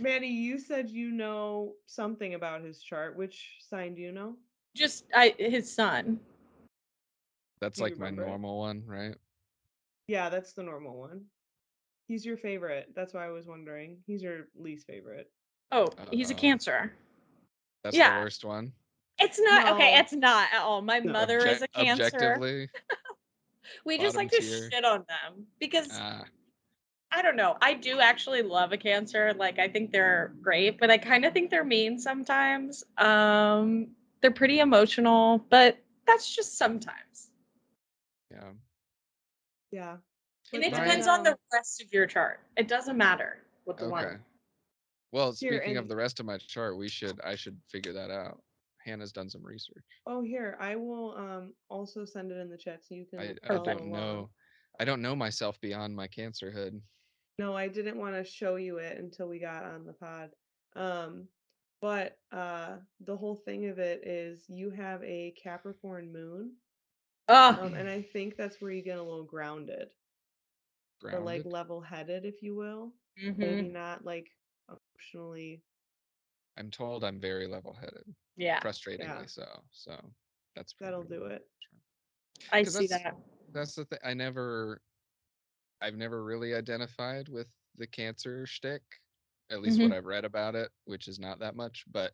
[0.00, 3.16] Maddie, you said you know something about his chart.
[3.16, 4.36] Which sign do you know?
[4.74, 6.18] Just I his son.
[7.60, 9.14] That's you like my normal one, right?
[10.08, 11.22] Yeah, that's the normal one.
[12.08, 12.90] He's your favorite.
[12.94, 13.98] That's why I was wondering.
[14.06, 15.30] He's your least favorite.
[15.72, 16.40] Oh, he's a Uh-oh.
[16.40, 16.92] cancer.
[17.82, 18.18] That's Yeah.
[18.18, 18.72] the worst one.
[19.18, 19.94] It's not okay.
[19.94, 20.00] No.
[20.00, 20.82] It's not at all.
[20.82, 21.12] My No.
[21.12, 22.04] mother is a Objec- cancer.
[22.04, 22.68] Objectively,
[23.86, 24.70] We just like bottom to tier.
[24.70, 26.24] shit on them because ah,
[27.10, 27.56] I don't know.
[27.62, 29.32] I do actually love a cancer.
[29.34, 32.84] Like I think they're great, but I kind of think they're mean sometimes.
[32.98, 33.88] Um,
[34.20, 37.30] they're pretty emotional, but that's just sometimes.
[38.30, 38.50] yeah.
[39.70, 39.96] Yeah.
[40.52, 42.40] And it Mine- depends on the rest of your chart.
[42.56, 43.92] It doesn't matter what the Okay.
[43.92, 44.24] one.
[45.12, 47.92] Well, Here, speaking of and- the rest of my chart, we should I should figure
[47.92, 48.42] that out.
[48.84, 49.84] Hannah's done some research.
[50.06, 53.20] Oh, here I will um also send it in the chat so you can.
[53.20, 53.90] I, I don't along.
[53.92, 54.30] know.
[54.80, 56.80] I don't know myself beyond my cancer hood.
[57.38, 60.30] No, I didn't want to show you it until we got on the pod.
[60.76, 61.28] Um,
[61.80, 66.52] but uh, the whole thing of it is you have a Capricorn moon,
[67.28, 69.88] Oh, um, and I think that's where you get a little grounded
[71.02, 72.92] or like level-headed, if you will.
[73.18, 73.38] mhm.
[73.38, 74.30] Maybe not like
[74.68, 75.62] emotionally.
[76.56, 79.46] I'm told I'm very level-headed, yeah, frustratingly so.
[79.70, 79.96] So
[80.54, 81.46] that's That'll do it.
[82.52, 83.16] I see that.
[83.52, 83.98] That's the thing.
[84.04, 84.80] I never,
[85.80, 88.82] I've never really identified with the cancer shtick.
[89.50, 92.12] At least what I've read about it, which is not that much, but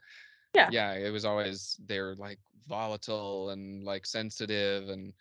[0.54, 0.68] Yeah.
[0.70, 5.12] yeah, it was always they're like volatile and like sensitive and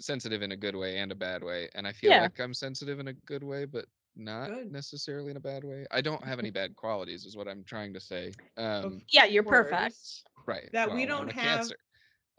[0.00, 1.68] sensitive in a good way and a bad way.
[1.74, 2.22] And I feel Yeah.
[2.22, 3.86] like I'm sensitive in a good way, but
[4.16, 4.70] not Good.
[4.72, 5.86] necessarily in a bad way.
[5.90, 8.32] I don't have any bad qualities, is what I'm trying to say.
[8.56, 9.96] Um, Yeah, you're perfect.
[10.46, 10.68] right.
[10.72, 11.76] That we well, I'm don't have- Cancer.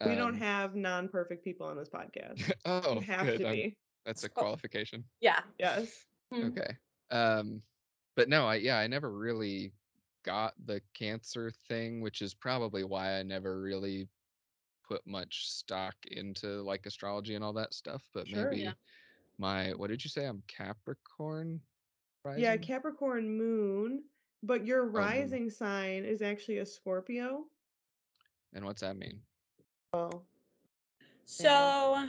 [0.06, 2.52] We don't have non-perfect people on this podcast.
[2.66, 3.40] oh, you have good.
[3.40, 3.76] to I'm-.
[4.06, 4.40] That's a Oh.
[4.42, 5.04] qualification.
[5.22, 5.40] Yeah.
[5.60, 6.06] Yes.
[6.34, 6.50] Mm.
[6.58, 6.76] Okay.
[7.12, 7.62] Um,
[8.16, 9.72] but no, I yeah, I never really
[10.24, 14.08] got the cancer thing, which is probably why I never really
[14.88, 18.04] put much stock into like astrology and all that stuff.
[18.14, 18.50] But Sure.
[18.50, 18.74] maybe Yeah.
[19.38, 20.26] my what did you say?
[20.26, 21.62] I'm Capricorn.
[22.38, 22.58] Yeah.
[22.58, 24.04] Capricorn moon,
[24.42, 24.94] but your oh, moon.
[24.94, 27.46] rising sign is actually a Scorpio.
[28.54, 29.22] And what's that mean?
[29.94, 30.26] Well,
[31.26, 32.08] So,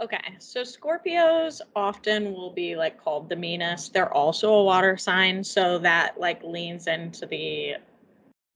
[0.00, 0.36] okay.
[0.38, 3.92] So Scorpios often will be like called the meanest.
[3.92, 7.76] They're also a water sign, so that like leans into the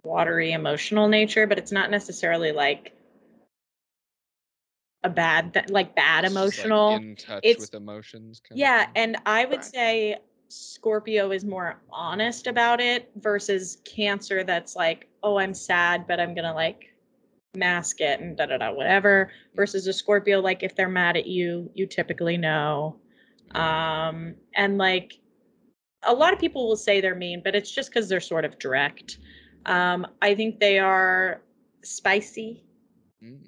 [0.05, 2.93] watery emotional nature, but it's not necessarily like
[5.05, 6.97] a bad like bad It's just, like, emotional.
[6.97, 8.41] in touch It's- with emotions.
[8.41, 10.17] kind Yeah, and I would say
[10.49, 16.35] Scorpio is more honest about it versus Cancer that's like, oh, I'm sad, but I'm
[16.35, 16.95] gonna like
[17.55, 19.31] mask it and da da da whatever.
[19.55, 22.97] Versus a Scorpio, like if they're mad at you, you typically know.
[23.55, 25.19] Um, and like
[26.05, 28.59] a lot of people will say they're mean, but it's just because they're sort of
[28.59, 29.19] direct.
[29.67, 31.43] Um, I think they are
[31.83, 32.65] spicy
[33.23, 33.39] Mm,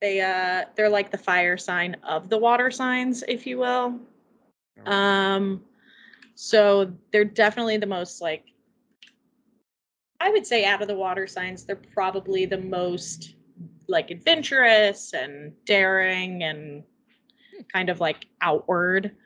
[0.00, 3.98] they uh they're like the fire sign of the water signs if you will
[4.84, 5.62] um
[6.34, 8.44] so they're definitely the most like
[10.20, 13.34] i would say out of the water signs they're probably the most
[13.88, 16.82] like adventurous and daring and
[17.72, 19.16] kind of like outward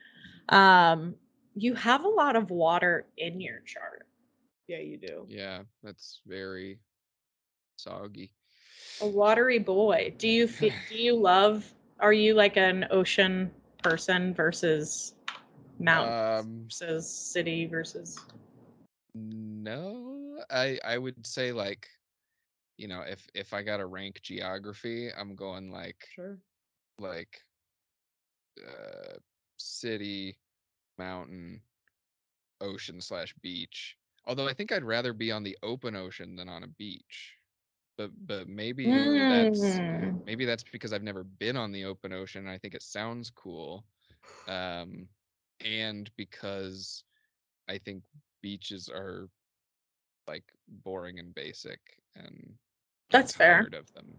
[0.50, 1.14] um
[1.56, 4.06] you have a lot of water in your chart
[4.70, 5.26] yeah, you do.
[5.28, 6.78] yeah, that's very
[7.76, 8.30] soggy.
[9.01, 13.51] A watery boy do you feel do you love are you like an ocean
[13.82, 15.14] person versus
[15.78, 18.24] mountain Um, versus city versus
[19.14, 21.88] No, I I would say like,
[22.76, 26.38] you know, if if I gotta rank geography, I'm going like Sure.
[26.98, 27.42] like
[28.61, 29.18] uh
[29.59, 30.38] city,
[30.98, 31.62] mountain,
[32.61, 33.96] ocean slash beach.
[34.26, 37.39] Although I think I'd rather be on the open ocean than on a beach.
[37.97, 40.22] But but maybe that's Mm.
[40.26, 42.34] maybe that's because I've never been on the open ocean.
[42.34, 43.84] and I think it sounds cool,
[44.47, 45.09] um,
[45.64, 47.05] and because
[47.68, 48.03] I think
[48.43, 49.28] beaches are
[50.26, 51.80] like boring and basic,
[52.14, 52.55] and
[53.11, 53.70] That's fair.
[53.74, 54.18] of them.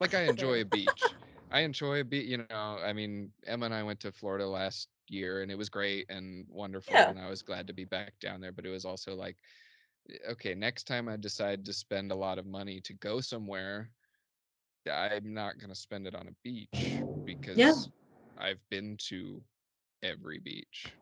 [0.00, 1.16] Like I enjoy a beach.
[1.50, 2.26] I enjoy a beach.
[2.28, 5.68] You know, I mean, Emma and I went to Florida last year, and it was
[5.68, 7.10] great and wonderful, Yeah.
[7.10, 8.52] and I was glad to be back down there.
[8.52, 9.36] But it was also like,
[10.30, 13.90] okay, next time I decide to spend a lot of money to go somewhere,
[14.90, 17.88] I'm not going to spend it on a beach because
[18.38, 19.42] I've been to
[20.02, 20.92] every beach.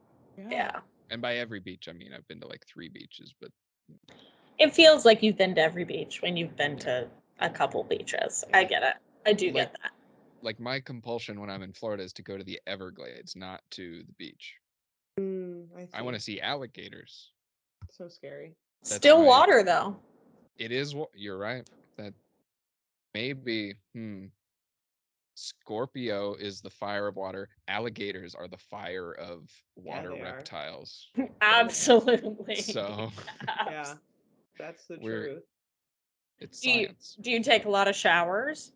[0.50, 0.80] Yeah.
[1.10, 3.50] And by every beach, I mean I've been to like three beaches, but
[4.58, 7.06] It feels like you've been to every beach when you've been to
[7.40, 8.44] a couple beaches.
[8.54, 8.94] I get it.
[9.26, 9.92] I do Like- get that.
[10.42, 14.02] like my compulsion when I'm in Florida is to go to the Everglades, not to
[14.02, 14.54] the beach.
[15.18, 16.36] Mm, I, I want to see.
[16.36, 17.32] see alligators.
[17.90, 18.54] So scary.
[18.84, 19.96] That's Still my- water though.
[20.58, 21.68] It is what you're right.
[21.96, 22.12] That
[23.14, 24.26] maybe hmm.
[25.36, 27.48] Scorpio is the fire of water.
[27.66, 30.24] Alligators are the fire of water they are.
[30.36, 31.08] reptiles.
[31.40, 32.56] Absolutely.
[32.56, 33.10] So
[33.66, 33.94] Yeah,
[34.58, 35.42] that's the We're- truth.
[36.38, 37.16] it's Do you, science.
[37.20, 38.72] do you take a lot of showers?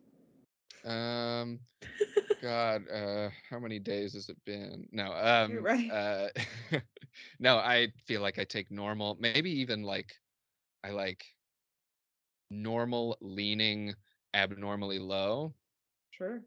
[0.85, 1.59] Um
[2.41, 4.87] God, uh how many days has it been?
[4.91, 5.93] No, um You're right.
[5.93, 6.27] uh
[7.39, 10.07] no, I feel like I take normal, maybe even like
[10.77, 11.25] I like
[12.49, 13.93] normal leaning
[14.33, 15.53] abnormally low,
[16.11, 16.43] Sure.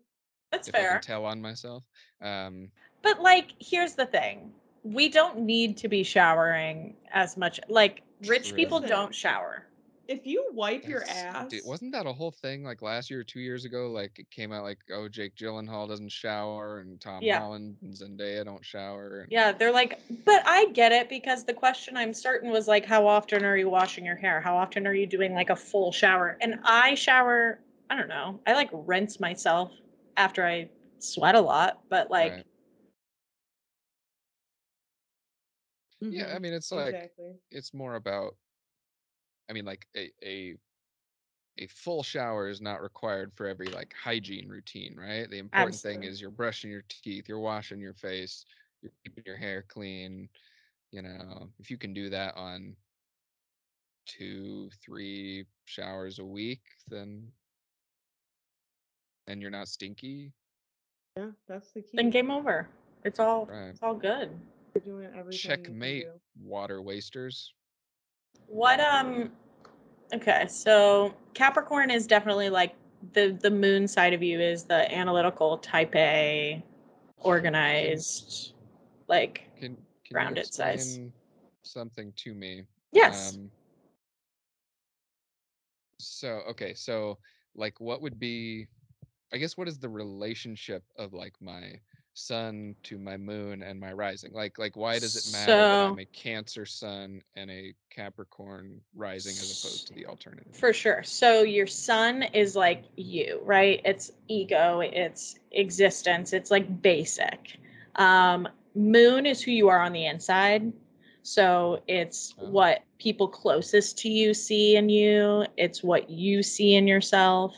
[0.50, 0.96] That's if I fair.
[0.96, 1.84] can tell on myself.
[2.20, 7.60] Um But like, here's the thing: we don't need to be showering as much.
[7.68, 8.56] Like, rich True.
[8.56, 9.66] people don't shower.
[10.06, 13.24] If you wipe your ass, dude, wasn't that a whole thing like last year or
[13.24, 13.90] two years ago?
[13.90, 17.28] Like it came out like, oh, Jake Gyllenhaal doesn't shower and Tom Yeah.
[17.28, 19.20] Holland and Zendaya don't shower.
[19.22, 22.84] And Yeah, they're like, but I get it because the question I'm certain was like,
[22.84, 24.40] how often are you washing your hair?
[24.40, 26.36] How often are you doing like a full shower?
[26.40, 29.72] And I shower, I don't know, I like rinse myself
[30.16, 32.46] after I sweat a lot, but like, Right.
[36.10, 37.40] Yeah, I Mhm, mean it's like exactly.
[37.50, 38.36] it's more about
[39.52, 40.56] I mean like a a
[41.58, 45.28] a full shower is not required for every like hygiene routine, right?
[45.28, 48.46] The important thing is you're brushing your teeth, you're washing your face,
[48.80, 50.30] you're keeping your hair clean.
[50.90, 52.74] You know, if you can do that on
[54.06, 57.30] two, three showers a week, then
[59.26, 60.32] and you're not stinky,
[61.18, 61.90] Yeah, that's the key.
[61.98, 62.68] then game over.
[63.04, 63.68] It's all, Right.
[63.68, 64.30] it's all good.
[64.74, 66.20] You're doing everything you checkmate do.
[66.42, 67.52] water wasters.
[68.46, 69.32] What um
[70.12, 72.74] okay, so Capricorn is definitely like
[73.14, 76.62] the the moon side of you is the analytical type A
[77.18, 78.54] organized
[79.08, 81.00] like Can can Rounded you size.
[81.62, 82.62] something to me?
[82.92, 83.34] yes.
[83.34, 83.50] Um,
[85.98, 87.18] so okay, so
[87.54, 88.66] like what would be
[89.32, 91.74] I guess what is the relationship of like my
[92.14, 94.32] sun to my moon and my rising?
[94.32, 99.32] Like like why does it matter that I'm a Cancer sun and a Capricorn rising
[99.32, 100.54] as opposed to the alternative?
[100.54, 101.02] For sure.
[101.02, 103.80] So your sun is like you, right?
[103.84, 107.58] It's ego, it's existence, it's like basic.
[107.96, 110.72] Um, moon is who you are on the inside.
[111.22, 112.48] So it's Oh.
[112.50, 117.54] what people closest to you see in you, it's what you see in yourself,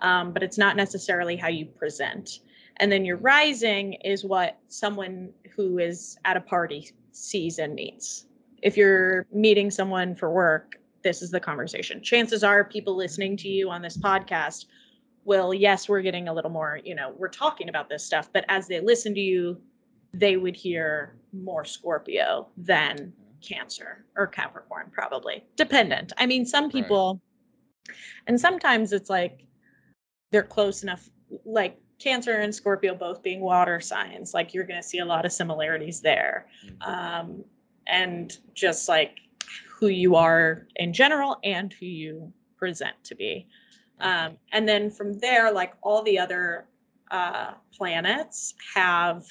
[0.00, 2.40] um, but it's not necessarily how you present.
[2.78, 8.26] And then your rising is what someone who is at a party sees and meets.
[8.62, 12.02] If you're meeting someone for work, this is the conversation.
[12.02, 14.66] Chances are people listening to you on this podcast
[15.24, 18.44] will, yes, we're getting a little more, you know, we're talking about this stuff, but
[18.48, 19.60] as they listen to you,
[20.14, 23.12] they would hear more Scorpio than
[23.42, 25.44] Cancer or Capricorn, probably.
[25.56, 26.12] Dependent.
[26.16, 27.20] I mean, some people,
[28.26, 29.46] and sometimes it's like
[30.30, 31.10] they're close enough,
[31.44, 35.24] like Cancer and Scorpio both being water signs, like you're going to see a lot
[35.24, 36.46] of similarities there.
[36.64, 36.88] Mm.
[36.88, 37.44] Um,
[37.86, 39.18] and just like
[39.68, 43.46] who you are in general and who you present to be.
[44.00, 46.66] Um, and then from there, like all the other
[47.10, 49.24] uh, planets have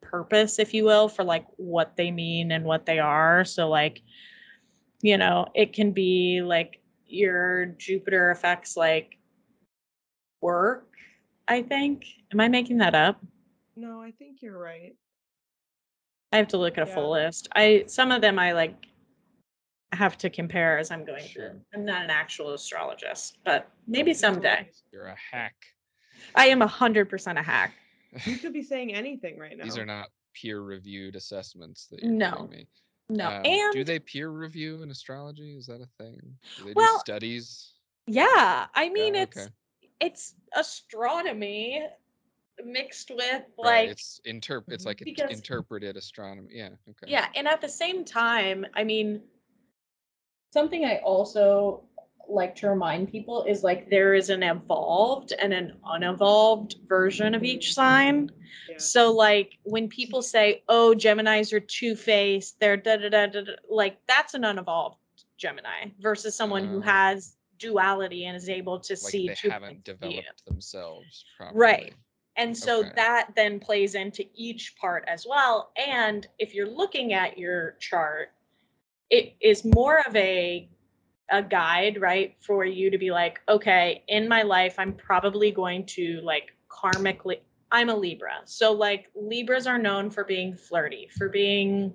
[0.00, 3.44] purpose, if you will, for like what they mean and what they are.
[3.44, 4.02] So, like,
[5.02, 9.18] you know, it can be like your Jupiter affects like
[10.40, 10.91] work,
[11.52, 12.06] I think.
[12.32, 13.22] Am I making that up?
[13.76, 14.94] No, I think you're right.
[16.32, 17.48] I have to look at a full list.
[17.54, 18.74] I some of them I like
[19.92, 21.50] have to compare as I'm going Sure.
[21.50, 21.60] through.
[21.74, 24.70] I'm not an actual astrologist, but maybe someday.
[24.90, 25.54] You're a hack.
[26.34, 27.74] I am a hundred percent a hack.
[28.24, 29.64] You could be saying anything right now.
[29.64, 32.30] These are not peer-reviewed assessments that you're No.
[32.30, 32.66] giving me.
[33.10, 35.54] No, Um, and do they peer review in astrology?
[35.54, 36.18] Is that a thing?
[36.56, 37.74] Do they do Well, studies?
[38.06, 39.52] Yeah, I mean Yeah, it's okay.
[40.02, 41.86] It's astronomy
[42.64, 43.88] mixed with Right.
[43.88, 44.86] like It's interp it's mhm.
[44.86, 46.48] like because- interpreted astronomy.
[46.52, 46.70] Yeah.
[46.90, 47.10] Okay.
[47.10, 49.22] yeah, and at the same time, I mean
[50.52, 51.84] something I also
[52.28, 57.42] like to remind people is like there is an evolved and an unevolved version of
[57.42, 58.30] each sign.
[58.68, 58.78] Yeah.
[58.78, 63.52] So like when people say, "Oh, Gemini's are two-faced," they're da da da da, da,"
[63.68, 64.98] like that's an unevolved
[65.36, 66.82] Gemini versus someone who Oh.
[66.82, 70.10] has duality and is able to Like see they two haven't of view.
[70.10, 71.58] developed themselves properly.
[71.60, 71.94] Right.
[72.36, 72.92] And so Okay.
[72.96, 75.72] that then plays into each part as well.
[75.76, 78.32] And if you're looking at your chart,
[79.10, 80.68] it is more of a
[81.30, 85.86] a guide, right, for you to be like, okay, in my life, I'm probably going
[85.86, 87.40] to like karmically.
[87.70, 91.94] I'm a Libra, so like Libras are known for being flirty, for being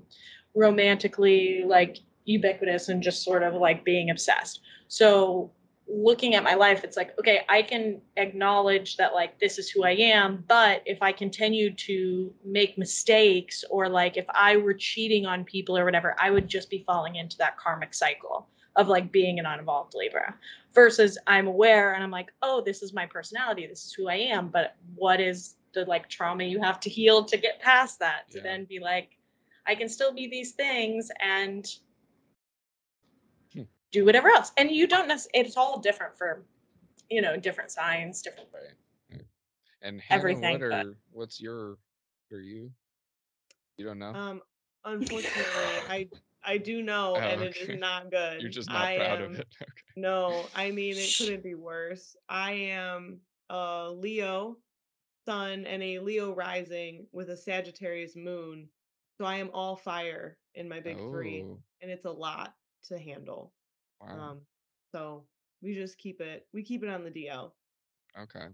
[0.55, 4.61] romantically like ubiquitous and just sort of like being obsessed.
[4.88, 5.51] So
[5.89, 9.83] looking at my life, it's like, okay, I can acknowledge that like this is who
[9.83, 15.25] I am, but if I continue to make mistakes or like if I were cheating
[15.25, 19.11] on people or whatever, I would just be falling into that karmic cycle of like
[19.11, 20.35] being an unevolved Libra
[20.73, 24.15] versus I'm aware and I'm like, oh, this is my personality, this is who I
[24.15, 28.29] am, but what is the like trauma you have to heal to get past that
[28.31, 28.43] to Yeah.
[28.43, 29.17] then be like,
[29.65, 31.65] I can still be these things and.
[33.97, 34.51] Do whatever else.
[34.57, 36.43] And you don't necessarily, it's all different for,
[37.09, 38.49] you know, different signs, different.
[38.53, 38.73] Right.
[39.11, 39.21] right.
[39.81, 41.77] And Hannah, Everything, what but- what's your
[42.31, 42.71] are you?
[43.77, 44.13] You don't know?
[44.13, 44.41] Um,
[44.85, 45.41] unfortunately,
[45.89, 46.07] I
[46.43, 47.73] I do know, Oh, and it okay.
[47.73, 48.41] is not good.
[48.41, 49.47] You're just not I proud am, of it.
[49.61, 49.71] Okay.
[49.95, 52.15] No, I mean it couldn't be worse.
[52.29, 53.17] I am
[53.49, 54.57] a Leo
[55.25, 58.67] sun and a Leo rising with a Sagittarius moon.
[59.17, 61.41] So I am all fire in my big three,
[61.81, 62.53] and it's a lot
[62.89, 63.51] to handle.
[64.01, 64.31] Wow.
[64.31, 64.41] Um,
[64.91, 65.23] so
[65.61, 67.51] we just keep it we keep it on the DL.
[68.19, 68.47] Okay.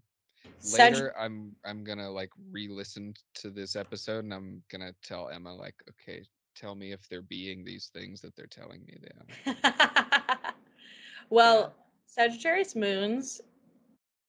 [0.77, 5.75] Later, I'm I'm gonna like re-listen to this episode, and I'm gonna tell Emma like,
[5.89, 6.23] okay,
[6.55, 10.53] tell me if they're being these things that they're telling me they are.
[11.29, 11.73] well,
[12.07, 13.41] Sagittarius moons,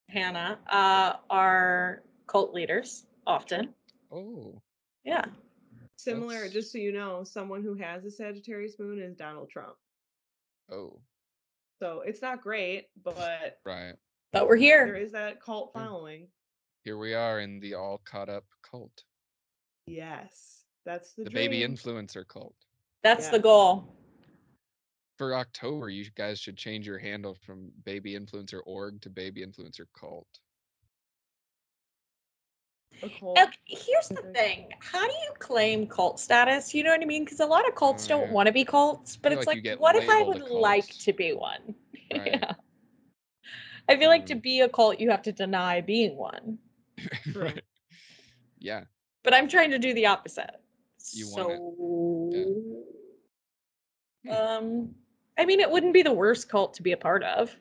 [0.09, 3.75] Hannah, uh, are cult leaders often.
[4.13, 4.61] Oh,
[5.05, 5.25] Yeah.
[5.97, 9.77] Similar, That's- just so you know, someone who has a Sagittarius moon is Donald Trump.
[10.71, 11.01] Oh,
[11.81, 13.95] So it's not great, but right.
[14.33, 14.97] But we're there here.
[14.97, 16.29] is that cult following.
[16.85, 19.05] Here we are in the all caught up cult,
[19.87, 22.55] Yes, that's the, the, baby influencer cult.
[23.03, 23.97] That's the goal.
[25.19, 29.87] For October, you guys should change your handle from baby influencer org to baby influencer
[29.99, 30.27] cult.
[33.03, 34.69] Okay, here's the thing.
[34.79, 36.75] How do you claim cult status?
[36.75, 37.25] You know what I mean?
[37.25, 39.97] Because a lot of cults don't want to be cults, but it's like like, what
[39.97, 41.75] if I would like to be one?
[42.15, 42.39] Right.
[42.41, 42.53] yeah.
[43.89, 46.59] I feel like to Um, be a cult, you have to deny being one.
[47.35, 47.63] Right.
[48.59, 48.85] Yeah.
[49.25, 50.61] But I'm trying to do the opposite.
[51.13, 52.49] You so, want it.
[54.27, 54.31] Hmm.
[54.31, 54.95] um,
[55.37, 57.57] I mean, it wouldn't be the worst cult to be a part of.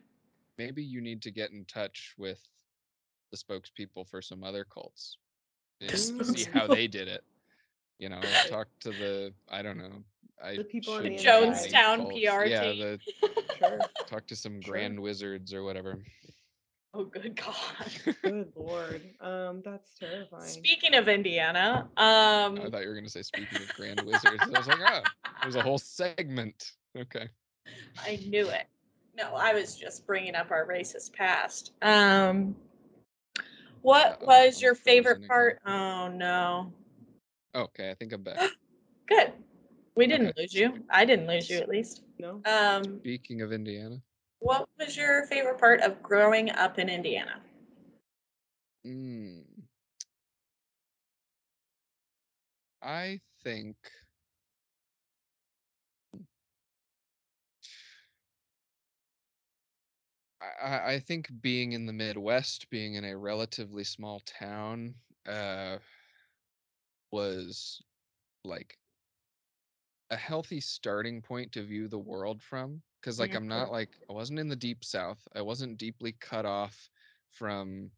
[0.57, 2.39] Maybe you need to get in touch with
[3.31, 5.17] the spokespeople for some other cults
[5.89, 7.23] see how they did it.
[7.99, 10.03] You know, talk to the I don't know.
[10.43, 11.71] I The people in the name any inside.
[11.71, 12.13] Jonestown cults.
[12.13, 12.79] PR Yeah, team.
[12.79, 12.99] the
[13.57, 13.85] Sure.
[14.07, 14.71] talk to some Sure.
[14.73, 15.99] grand wizards or whatever.
[16.95, 18.15] Oh, good God.
[18.21, 19.01] Good lord.
[19.19, 20.47] Um, that's terrifying.
[20.47, 24.47] Speaking of Indiana, um, I thought you were gonna say speaking of grand wizards.
[24.53, 25.05] I was like, oh,
[25.41, 26.73] there's a whole segment.
[26.95, 27.27] Okay.
[28.05, 28.67] I knew it.
[29.17, 31.71] No, I was just bringing up our racist past.
[31.81, 32.55] Um,
[33.83, 35.59] what Uh-oh, was your favorite part?
[35.65, 36.73] Oh no.
[37.55, 38.41] Okay, I think I'm back.
[39.07, 39.33] Good.
[39.95, 40.33] We didn't Okay.
[40.37, 40.85] lose you.
[40.89, 42.03] I didn't lose you at least.
[42.19, 42.41] No.
[42.45, 44.01] Um, Speaking of Indiana,
[44.39, 47.41] what was your favorite part of growing up in Indiana?
[48.85, 49.63] mm,
[52.83, 53.77] I think
[60.63, 64.95] I- I, think being in the Midwest, being in a relatively small town,
[65.25, 65.79] uh,
[67.11, 67.81] was
[68.43, 68.79] like
[70.09, 72.83] a healthy starting point to view the world from.
[73.01, 73.37] Because like Mhm.
[73.37, 75.27] I'm not like I wasn't in the deep South.
[75.35, 76.89] I wasn't deeply cut off
[77.31, 77.91] from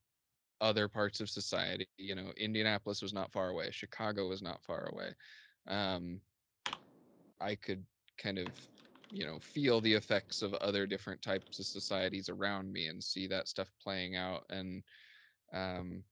[0.62, 1.90] other parts of society.
[1.98, 3.72] You know, Indianapolis was not far away.
[3.72, 5.16] Chicago was not far away.
[5.68, 6.22] Um,
[7.40, 7.86] I could
[8.18, 8.70] kind of,
[9.16, 13.28] you know, feel the effects of other different types of societies around me and see
[13.28, 14.46] that stuff playing out.
[14.50, 14.84] And
[15.54, 16.04] um,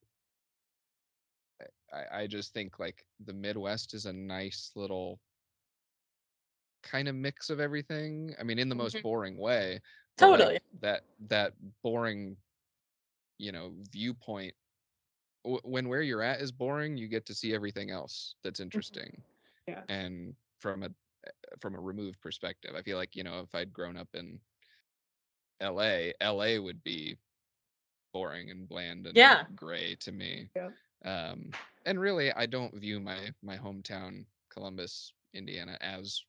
[1.94, 5.22] I, I just think like the Midwest is a nice little
[6.84, 8.36] kind of mix of everything.
[8.40, 9.02] I mean, in the most Mhm.
[9.02, 9.82] boring way,
[10.18, 10.60] Totally.
[10.82, 12.38] that that boring
[13.38, 14.56] you know viewpoint
[15.44, 19.24] w- when where you're at is boring you get to see everything else that's interesting
[19.68, 19.84] Yeah.
[19.90, 20.90] and from a
[21.64, 24.40] from a removed perspective i feel like you know if i'd grown up in
[25.62, 27.18] la la would be
[28.14, 29.48] boring and bland and Yeah.
[29.56, 30.72] gray to me Yeah.
[31.06, 31.52] um
[31.86, 36.24] and really i don't view my my hometown columbus indiana as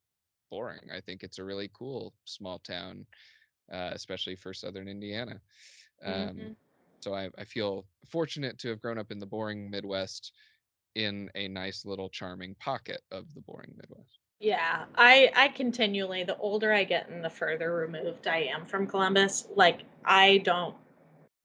[0.51, 3.07] boring i think it's a really cool small town
[3.73, 5.41] uh, especially for southern indiana
[6.05, 6.57] um Mhm.
[7.01, 10.33] so I, I feel fortunate to have grown up in the boring midwest
[10.95, 16.37] in a nice little charming pocket of the boring midwest Yeah, I I continually the
[16.37, 20.75] older I get and the further removed I am from Columbus, like I don't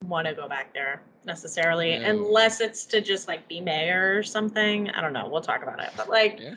[0.05, 2.09] want to go back there necessarily No.
[2.09, 4.89] unless it's to just like be mayor or something.
[4.89, 5.27] I don't know.
[5.29, 5.91] We'll talk about it.
[5.95, 6.55] But like Yeah.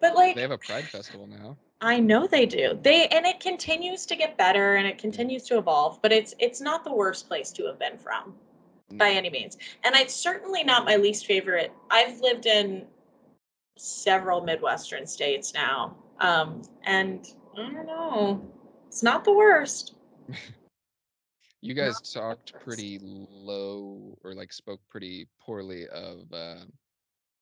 [0.00, 2.78] But like they have a pride festival now I know they do.
[2.82, 5.00] They and it continues to get better and it mm-hmm.
[5.00, 8.34] continues to evolve, but it's it's not the worst place to have been from
[8.94, 9.16] by mm.
[9.16, 9.56] any means.
[9.84, 11.72] And it's certainly not my least favorite.
[11.90, 12.86] I've lived in
[13.80, 15.96] several Midwestern states now.
[16.20, 18.46] Um, and I don't know.
[18.88, 19.94] It's not the worst.
[21.62, 26.56] you guys talked pretty low or like spoke pretty poorly of uh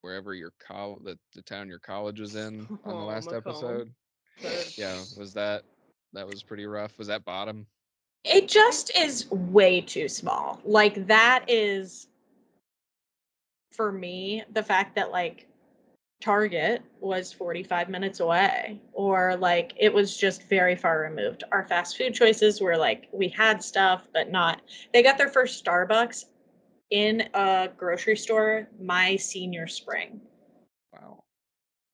[0.02, 3.36] wherever your col the, the town your college was in on the Oh, last Macomb.
[3.36, 3.92] episode
[4.76, 5.62] yeah was that
[6.12, 7.66] that was pretty rough was that bottom
[8.24, 10.60] It just is way too small.
[10.64, 12.08] Like that is
[13.72, 15.47] for me, the fact that like
[16.20, 21.44] Target was 45 minutes away or like it was just very far removed.
[21.52, 24.62] Our fast food choices were like we had stuff but not.
[24.92, 26.26] They got their first Starbucks
[26.90, 30.20] in a grocery store my senior spring.
[30.92, 31.20] wow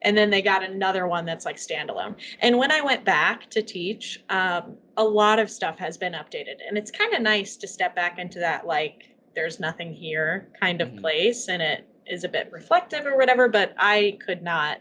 [0.02, 2.14] and then they got another one that's like standalone.
[2.40, 6.56] And when I went back to teach, um, a lot of stuff has been updated,
[6.66, 10.80] and it's kind of nice to step back into that like there's nothing here kind
[10.80, 11.00] of Mhm.
[11.00, 13.48] place, and it is a bit reflective or whatever.
[13.48, 14.80] But I could not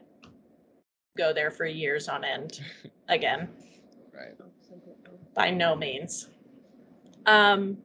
[1.17, 2.59] go there for years on end
[3.09, 3.49] again
[4.13, 4.34] right
[5.36, 6.30] by no means.
[7.26, 7.78] Um,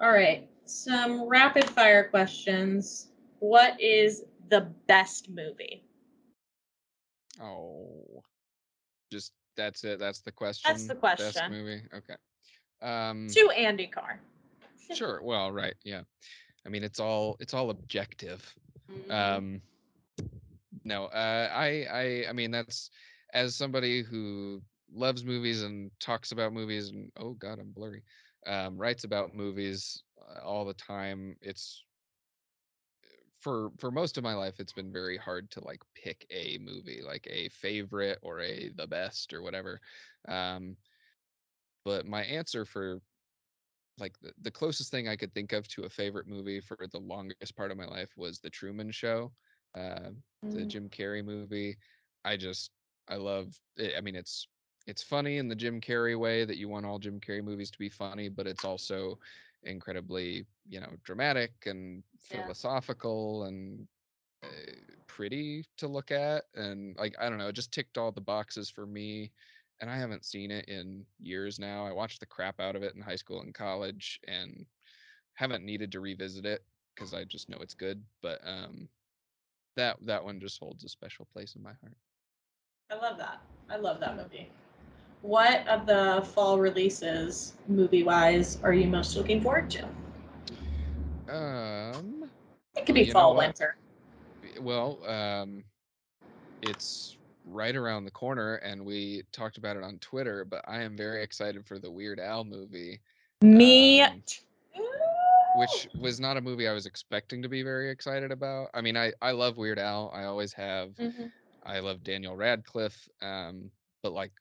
[0.00, 3.08] all right, some rapid fire questions.
[3.40, 5.84] What is the best movie?
[7.40, 8.22] oh
[9.12, 11.26] just that's it that's the question That's the question.
[11.26, 12.14] best movie okay
[12.82, 14.20] um To Andy Carr.
[14.94, 16.02] sure well right yeah
[16.66, 18.54] i mean it's all it's all objective
[18.90, 19.10] Mhm.
[19.10, 19.62] um
[20.84, 22.90] no uh i i i mean that's
[23.34, 24.60] as somebody who
[24.92, 28.02] loves movies and talks about movies and oh god i'm blurry
[28.46, 31.84] um writes about movies uh, all the time it's
[33.40, 37.00] for for most of my life it's been very hard to like pick a movie
[37.04, 39.80] like a favorite or a the best or whatever
[40.28, 40.76] um
[41.84, 43.00] but my answer for
[44.00, 46.98] like the, the closest thing I could think of to a favorite movie for the
[47.00, 49.32] longest part of my life was The Truman Show,
[49.74, 50.10] uh,
[50.50, 50.66] the Mm.
[50.66, 51.76] Jim Carrey movie.
[52.24, 52.70] I just
[53.08, 53.94] I love it.
[53.96, 54.48] I mean, it's
[54.86, 57.78] it's funny in the Jim Carrey way that you want all Jim Carrey movies to
[57.78, 59.18] be funny, but it's also
[59.56, 62.52] incredibly you know dramatic and Yeah.
[62.56, 63.86] philosophical and
[64.42, 64.48] uh,
[65.06, 68.70] pretty to look at and like i don't know it just ticked all the boxes
[68.70, 69.32] for me
[69.80, 72.94] and i haven't seen it in years now i watched the crap out of it
[72.94, 74.66] in high school and college and
[75.34, 76.62] haven't needed to revisit it
[76.94, 78.88] because i just know it's good but um
[79.76, 81.96] that that one just holds a special place in my heart
[82.90, 83.40] I love that.
[83.70, 84.50] I love that movie.
[85.22, 89.88] What of the fall releases, movie wise, are you most looking forward to?
[91.28, 92.30] um
[92.76, 93.76] It could be fall, winter.
[94.60, 95.64] well um
[96.62, 97.17] it's
[97.48, 101.22] right around the corner and we talked about it on twitter but i am very
[101.22, 103.00] excited for the weird al movie
[103.42, 104.22] Me Um,
[105.56, 108.68] which was not a movie I was expecting to be very excited about.
[108.74, 110.10] I mean, I I love Weird Al.
[110.14, 110.90] I always have.
[110.96, 111.32] Mhm.
[111.64, 113.08] I love Daniel Radcliffe.
[113.22, 113.70] Um,
[114.02, 114.32] but like,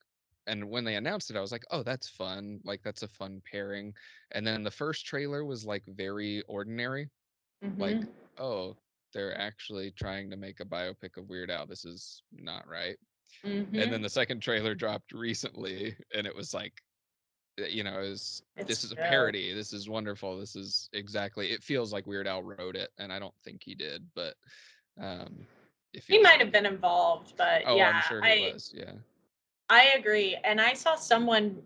[0.48, 2.60] and when they announced it, I was like, oh, that's fun.
[2.64, 3.94] Like, that's a fun pairing.
[4.32, 7.10] And then the first trailer was like very ordinary.
[7.78, 8.08] Like, Mhm.
[8.38, 8.78] oh,
[9.18, 11.66] they're actually trying to make a biopic of Weird Al.
[11.66, 12.98] This is not right.
[13.44, 13.82] Mhm.
[13.82, 16.74] And then the second trailer dropped recently, and it was like,
[17.60, 19.54] uh, you know, it was It's this is a parody.
[19.54, 20.38] This is wonderful.
[20.38, 21.52] This is exactly.
[21.52, 24.36] It feels like Weird Al wrote it, and I don't think he did, but
[25.00, 25.48] um,
[25.94, 28.72] it he feels might have been involved, but Oh, yeah, I'm sure he I, was.
[28.72, 28.94] Yeah.
[29.70, 30.36] I agree.
[30.44, 31.64] And I saw someone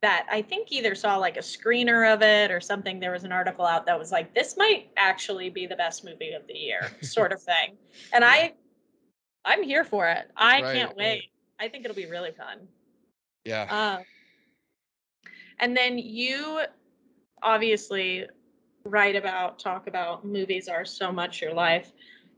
[0.00, 3.00] that I think either saw like a screener of it or something.
[3.00, 6.32] There was an article out that was like, this might actually be the best movie
[6.32, 7.76] of the year, sort of thing.
[8.12, 8.28] And Yeah.
[8.30, 8.54] I,
[9.44, 10.30] I'm here for it.
[10.36, 10.96] I Right, can't right.
[10.96, 11.24] wait.
[11.58, 12.68] I think it'll be really fun.
[13.44, 13.96] Yeah.
[13.98, 14.04] Um,
[15.58, 16.60] And then you
[17.42, 18.26] obviously
[18.84, 21.92] write about, talk about movies are so much your life.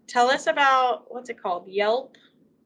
[0.06, 1.68] Tell us about what's it called?
[1.68, 2.16] Yelp?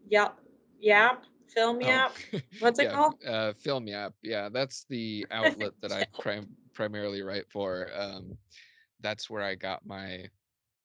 [0.09, 0.39] Yelp?
[0.81, 1.25] Yap?
[1.49, 2.13] Film Oh, Yap?
[2.61, 3.15] What's it yeah, called?
[3.27, 4.15] Uh, Film Yap.
[4.23, 7.89] Yeah, that's the outlet that I prim- primarily write for.
[7.95, 8.37] Um,
[9.01, 10.29] that's where I got my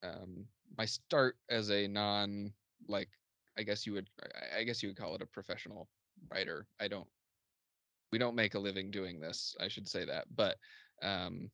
[0.03, 0.45] um,
[0.78, 2.53] my start as a non
[2.88, 3.10] like
[3.57, 5.88] I guess you would I- I guess you would call it a professional
[6.32, 6.68] writer.
[6.80, 7.07] I don't
[8.12, 9.55] we don't make a living doing this.
[9.60, 10.57] I should say that, but
[11.01, 11.49] um,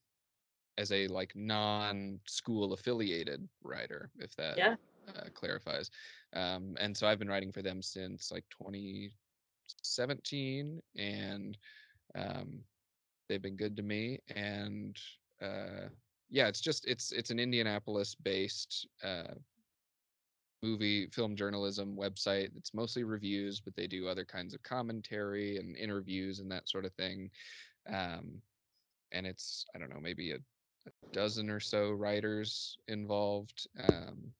[0.77, 4.75] as a like non school affiliated writer, if that Yeah.
[5.09, 5.89] uh, clarifies.
[6.35, 11.57] Um, and so I've been writing for them since like 2017, and
[12.15, 12.59] um,
[13.27, 14.19] they've been good to me.
[14.35, 14.97] And
[15.41, 15.89] uh,
[16.29, 19.33] yeah, it's just it's it's an Indianapolis based uh,
[20.63, 22.49] movie film journalism website.
[22.57, 26.85] It's mostly reviews, but they do other kinds of commentary and interviews and that sort
[26.85, 27.29] of thing.
[27.87, 28.41] Um,
[29.11, 33.67] and it's I don't know maybe a, a dozen or so writers involved.
[33.89, 34.31] Um,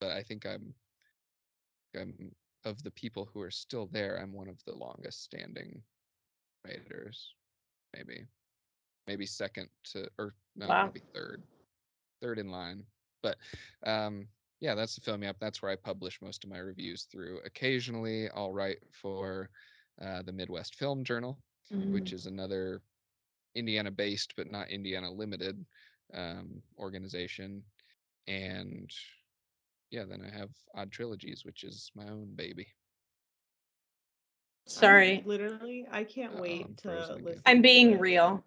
[0.00, 0.74] but I think I'm
[1.98, 2.34] I'm
[2.64, 4.18] of the people who are still there.
[4.20, 5.82] I'm one of the longest standing
[6.64, 7.34] writers,
[7.96, 8.26] maybe
[9.06, 10.86] maybe second to or no Wow.
[10.86, 11.42] maybe third
[12.20, 12.84] third in line.
[13.22, 13.36] But
[13.86, 14.28] um,
[14.60, 15.36] yeah, that's the Film Yap.
[15.40, 17.40] That's where I publish most of my reviews through.
[17.46, 19.48] Occasionally, I'll write for
[20.02, 21.38] uh, the Midwest Film Journal,
[21.72, 21.92] Mm.
[21.92, 22.82] which is another
[23.54, 25.64] Indiana based but not Indiana limited
[26.12, 27.62] um, organization.
[28.26, 28.90] And
[29.90, 32.66] yeah, then I have Odd Trilogies, which is my own baby.
[34.66, 35.22] I'm Sorry.
[35.26, 37.42] literally, I can't Uh-oh, wait I'm to frozen listen.
[37.46, 38.44] I'm being real.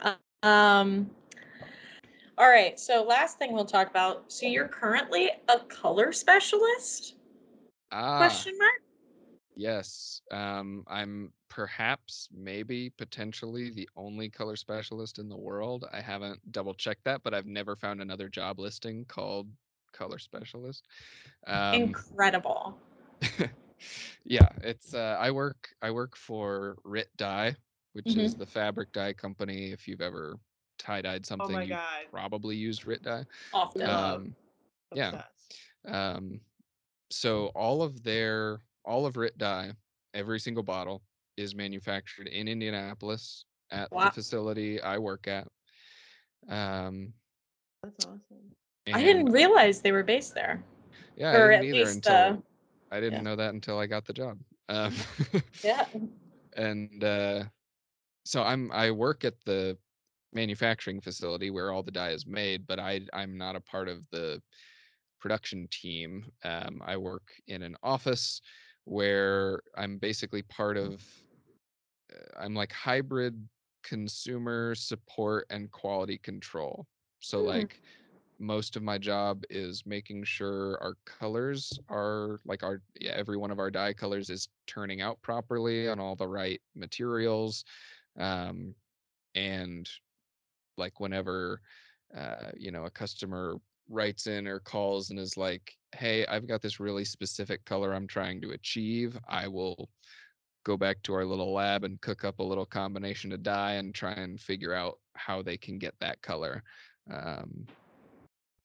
[0.00, 1.10] Uh, Um
[2.38, 4.30] all right, so last thing we'll talk about.
[4.30, 7.14] So you're currently a color specialist?
[7.92, 8.82] Ah, Question mark?
[9.56, 10.20] yes.
[10.30, 15.86] Um, I'm perhaps, maybe, potentially the only color specialist in the world.
[15.92, 19.48] I haven't double checked that, but I've never found another job listing called
[19.96, 20.86] color specialist.
[21.46, 22.78] Um, Incredible.
[24.24, 27.56] yeah, it's uh, I work I work for Rit Dye,
[27.92, 28.40] which is Mm-hmm.
[28.40, 29.72] the fabric dye company.
[29.72, 30.38] If you've ever
[30.78, 31.78] tie dyed Oh something, my you
[32.10, 33.24] probably used Rit Dye.
[33.52, 33.88] Often.
[33.88, 34.36] Um,
[34.94, 35.12] yeah.
[35.86, 36.40] Um,
[37.10, 39.72] so all of their all of Rit Dye,
[40.14, 41.02] every single bottle
[41.36, 44.04] is manufactured in Indianapolis at Wow.
[44.04, 45.48] the facility I work at.
[46.48, 47.14] Um,
[47.82, 48.56] That's awesome.
[48.94, 50.62] I didn't realize they were based there.
[51.16, 52.36] Yeah, I or didn't at either least until uh
[52.90, 53.22] I didn't yeah.
[53.22, 54.38] know that until I got the job.
[54.68, 54.94] Um,
[55.64, 55.86] yeah.
[56.56, 57.44] and uh,
[58.24, 59.78] so I'm I work at the
[60.32, 64.08] manufacturing facility where all the dye is made, but I I'm not a part of
[64.10, 64.42] the
[65.20, 66.30] production team.
[66.44, 68.40] Um, I work in an office
[68.84, 71.02] where I'm basically part of.
[72.12, 73.48] uh, I'm like hybrid
[73.82, 76.86] consumer support and quality control.
[77.20, 77.42] So Hmm.
[77.42, 77.80] like
[78.38, 83.50] most of my job is making sure our colors are like our yeah, every one
[83.50, 87.64] of our dye colors is turning out properly on all the right materials
[88.18, 88.74] um
[89.34, 89.88] and
[90.76, 91.60] like whenever
[92.16, 93.56] uh you know a customer
[93.88, 98.06] writes in or calls and is like hey i've got this really specific color i'm
[98.06, 99.18] trying to achieve.
[99.28, 99.88] I will
[100.64, 103.94] go back to our little lab and cook up a little combination of dye and
[103.94, 106.62] try and figure out how they can get that color.
[107.10, 107.68] Um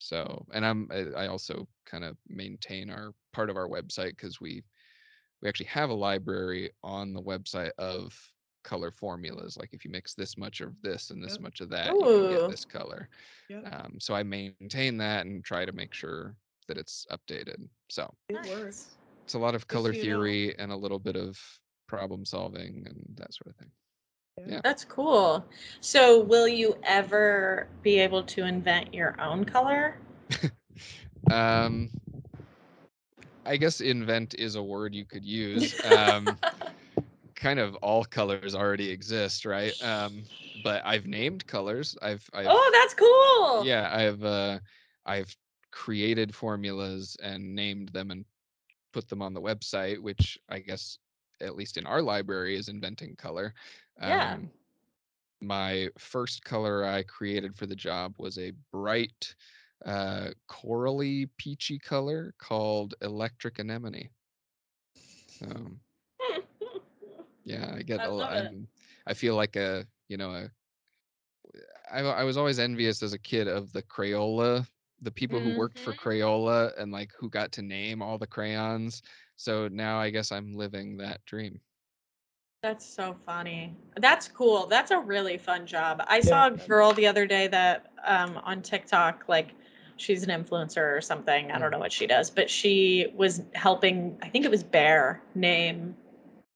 [0.02, 4.62] so and i'm i also kind of maintain our part of our website because we
[5.42, 8.14] we actually have a library on the website of
[8.64, 11.40] color formulas like if you mix this much of this and this Yep.
[11.40, 13.08] much of that you can get this color
[13.48, 13.64] Yep.
[13.72, 16.36] um, so i maintain that and try to make sure
[16.68, 18.48] that it's updated so It Nice.
[18.48, 18.98] works.
[19.26, 21.38] it's a lot of color theory and a little bit of
[21.88, 23.70] problem solving and that sort of thing
[24.46, 24.60] Yeah.
[24.62, 25.44] That's cool.
[25.80, 29.96] So will you ever be able to invent your own color?
[31.30, 31.90] um
[33.46, 36.36] i guess invent is a word you could use um
[37.36, 40.22] kind of all colors already exist right um
[40.62, 43.64] but i've named colors i've i've oh, that's cool.
[43.64, 44.58] yeah i've uh
[45.06, 45.34] i've
[45.70, 48.24] created formulas and named them and
[48.92, 50.98] put them on the website which i guess
[51.40, 53.54] at least in our library is inventing color
[54.02, 54.36] Yeah.
[54.36, 54.50] um
[55.40, 59.34] my first color i created for the job was a bright
[59.84, 64.10] uh corally peachy color called electric anemone
[65.26, 65.78] so
[67.44, 68.50] yeah i get I a lo- love it.
[68.50, 68.68] I'm,
[69.06, 70.50] i feel like a you know a
[71.90, 74.66] I, I was always envious as a kid of the Crayola,
[75.00, 75.94] the people who worked for Mhm.
[75.94, 79.02] Crayola and like who got to name all the crayons.
[79.36, 81.60] So now I guess I'm living that dream.
[82.62, 83.74] That's so funny.
[83.96, 84.68] That's cool.
[84.68, 86.00] That's a really fun job.
[86.06, 89.50] I saw a girl the other day that um on TikTok like
[89.96, 91.50] she's an influencer or something.
[91.50, 95.18] I don't know what she does, but she was helping I think it was Behr
[95.34, 95.96] name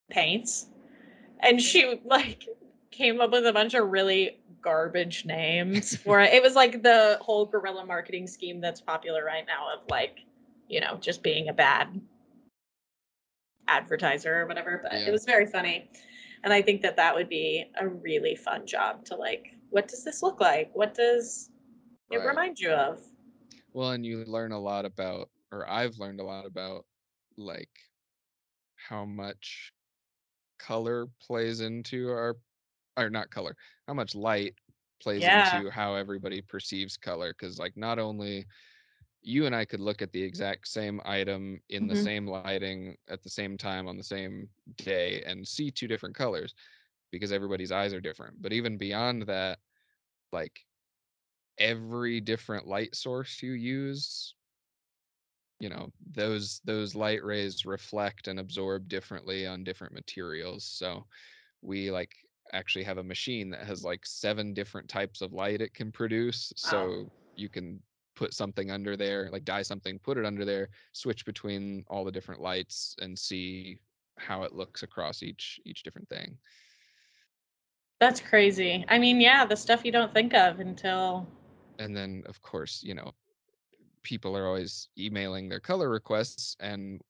[0.09, 0.69] paints.
[1.41, 2.47] And she like
[2.93, 6.33] came up with a bunch of really garbage names for it.
[6.33, 10.21] It was like the whole guerrilla marketing scheme that's popular right now of like,
[10.69, 12.01] you know, just being a bad
[13.69, 15.07] advertiser or whatever, but Yeah.
[15.07, 15.91] it was very funny.
[16.45, 20.05] And I think that that would be a really fun job to like, what does
[20.05, 20.71] this look like?
[20.75, 21.51] What does
[22.11, 22.25] it Right.
[22.25, 23.03] remind you of?
[23.73, 26.87] Well, and you learn a lot about, or I've learned a lot about,
[27.37, 27.71] like
[28.77, 29.73] how much
[30.59, 32.37] color plays into our,
[32.97, 33.57] or not color,
[33.89, 34.57] how much light
[35.03, 35.29] plays Yeah.
[35.29, 37.31] into how everybody perceives color.
[37.33, 38.47] Because, like, not only
[39.27, 41.97] you and I could look at the exact same item in the Mhm.
[41.97, 46.55] same lighting at the same time on the same day and see two different colors
[47.13, 48.43] because everybody's eyes are different.
[48.43, 49.61] But even beyond that,
[50.33, 50.67] like
[51.59, 54.35] every different light source you use
[55.59, 61.07] you know those those light rays reflect and absorb differently on different materials so
[61.63, 62.17] we like
[62.55, 66.53] actually have a machine that has like seven different types of light it can produce
[66.57, 67.83] so you can
[68.17, 72.11] put something under there like dye something put it under there switch between all the
[72.11, 73.79] different lights and see
[74.19, 76.37] how it looks across each each different thing
[77.99, 78.85] That's crazy.
[78.89, 81.27] I mean, yeah, the stuff you don't think of until
[81.79, 83.13] and then of course you know
[84.03, 87.01] people are always emailing their color requests and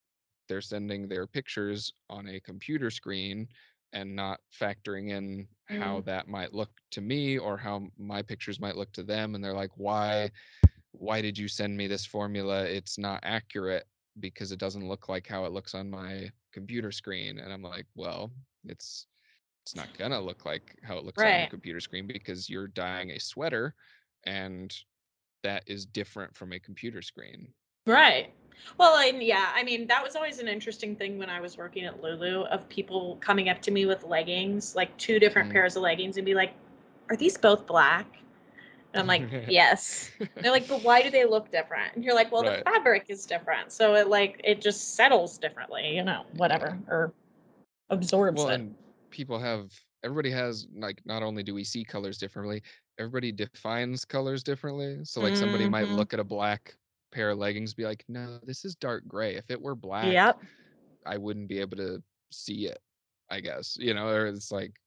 [0.48, 3.46] they're sending their pictures on a computer screen
[3.92, 6.04] and not factoring in how mm.
[6.04, 9.52] that might look to me or how my pictures might look to them and they're
[9.52, 10.30] like why
[10.98, 13.84] why did you send me this formula it's not accurate
[14.20, 17.86] because it doesn't look like how it looks on my computer screen and i'm like
[17.94, 18.30] well
[18.64, 19.06] it's
[19.64, 23.10] it's not gonna look like how it looks on your computer screen because you're dyeing
[23.10, 23.74] a sweater
[24.24, 24.74] and
[25.42, 27.48] that is different from a computer screen
[27.86, 28.32] Right.
[28.78, 31.84] Well, and yeah, I mean, that was always an interesting thing when I was working
[31.84, 35.52] at Lulu of people coming up to me with leggings, like two different Mhm.
[35.52, 36.52] pairs of leggings, and be like,
[37.08, 38.18] Are these both black?
[38.96, 40.10] And I'm like, Yes.
[40.36, 41.94] They're like, But why do they look different?
[41.94, 42.64] And you're like, Well, Right.
[42.64, 43.72] the fabric is different.
[43.72, 47.12] So it like, it just settles differently, you know, whatever, or
[47.90, 48.54] absorbs well it.
[48.54, 48.74] and
[49.10, 52.62] people have everybody has like not only do we see colors differently
[52.98, 55.96] everybody defines colors differently so like somebody might Mhm.
[55.96, 56.76] look at a black
[57.12, 60.42] pair of leggings be like no this is dark gray if it were black Yep.
[61.06, 62.02] i wouldn't be able to
[62.32, 62.78] see it
[63.30, 64.80] i guess you know or it's like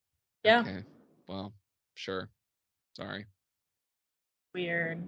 [0.44, 0.62] Yeah.
[0.62, 0.84] okay
[1.28, 1.54] well
[1.96, 2.30] sure
[2.96, 3.26] sorry
[4.60, 5.02] Weird.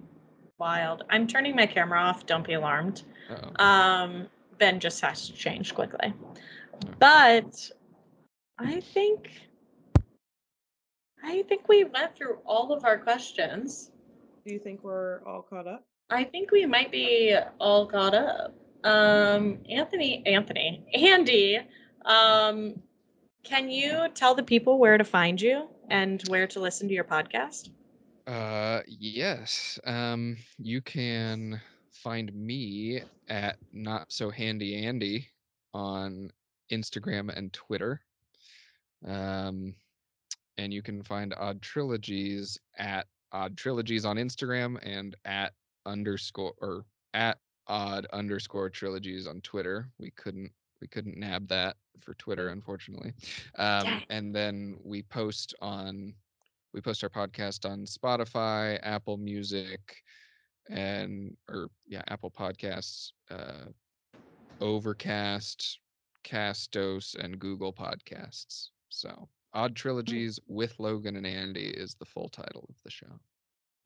[0.58, 1.04] Wild.
[1.10, 2.24] I'm turning my camera off.
[2.24, 3.02] Don't be alarmed.
[3.28, 3.62] Uh-oh.
[3.62, 6.14] Um, Ben just has to change quickly.
[6.98, 7.70] But
[8.58, 9.30] I think
[11.22, 13.90] I think we went through all of our questions.
[14.46, 15.84] Do you think we're all caught up?
[16.08, 18.54] I think we might be all caught up.
[18.84, 21.60] Um, Anthony, Anthony, Andy,
[22.06, 22.80] um,
[23.44, 27.04] can you tell the people where to find you and where to listen to your
[27.04, 27.68] podcast?
[28.26, 29.78] Uh, yes.
[29.84, 31.60] Um, you can
[31.92, 35.28] find me at not so handy Andy
[35.74, 36.30] on
[36.70, 38.00] Instagram and Twitter.
[39.06, 39.74] Um,
[40.58, 45.52] and you can find Odd Trilogies at Odd Trilogies on Instagram and at
[45.86, 46.84] underscore or
[47.14, 49.88] at Odd underscore Trilogies on Twitter.
[49.98, 50.50] We couldn't
[50.80, 53.12] we couldn't nab that for Twitter, unfortunately.
[53.56, 54.02] Um, Dang.
[54.10, 56.12] and then we post on
[56.72, 59.80] we post our podcast on Spotify, Apple Music,
[60.70, 63.66] and or yeah, Apple Podcasts, uh,
[64.60, 65.80] Overcast,
[66.24, 68.68] Castos, and Google Podcasts.
[68.88, 73.20] So Odd Trilogies with Logan and Andy is the full title of the show.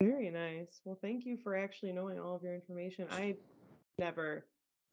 [0.01, 0.81] Very nice.
[0.85, 3.07] Well, thank you for actually knowing all of your information.
[3.11, 3.35] I
[3.99, 4.45] never,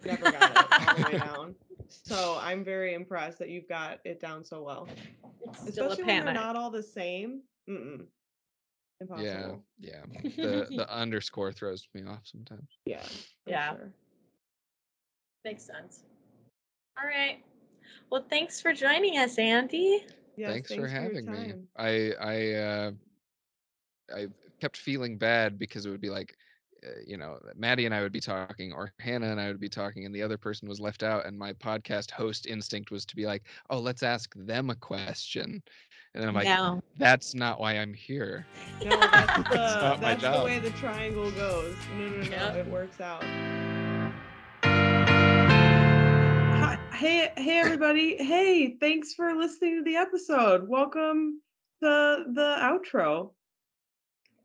[0.04, 1.56] never got it all the way down.
[1.90, 4.88] So I'm very impressed that you've got it down so well.
[5.42, 7.42] It's still a Especially when they're not all the same.
[7.70, 8.06] Mm-mm.
[9.02, 9.64] Impossible.
[9.80, 10.22] Yeah, yeah.
[10.42, 12.70] The the underscore throws me off sometimes.
[12.86, 13.02] Yeah.
[13.48, 13.76] Yeah.
[13.76, 13.92] sure.
[15.46, 16.04] Makes sense.
[17.02, 17.44] All right.
[18.10, 20.06] Well, thanks for joining us, Andy.
[20.38, 21.54] Yes, thanks, for your having me.
[21.78, 22.92] I I uh,
[24.14, 24.28] I
[24.60, 26.36] kept feeling bad because it would be like,
[26.86, 29.70] uh, you know, Maddie and I would be talking, or Hannah and I would be
[29.70, 31.26] talking, and the other person was left out.
[31.26, 35.62] And my podcast host instinct was to be like, "Oh, let's ask them a question,"
[36.14, 36.82] and then I'm like, no.
[36.98, 38.46] "That's not why I'm here."
[38.84, 41.76] No, that's the, It's that's the way the triangle goes.
[41.98, 42.56] No, no, no, Yep.
[42.56, 43.24] it works out.
[46.64, 48.16] Hi, hey, hey, everybody.
[48.18, 50.68] Hey, thanks for listening to the episode.
[50.70, 51.42] Welcome
[51.82, 53.32] to the outro.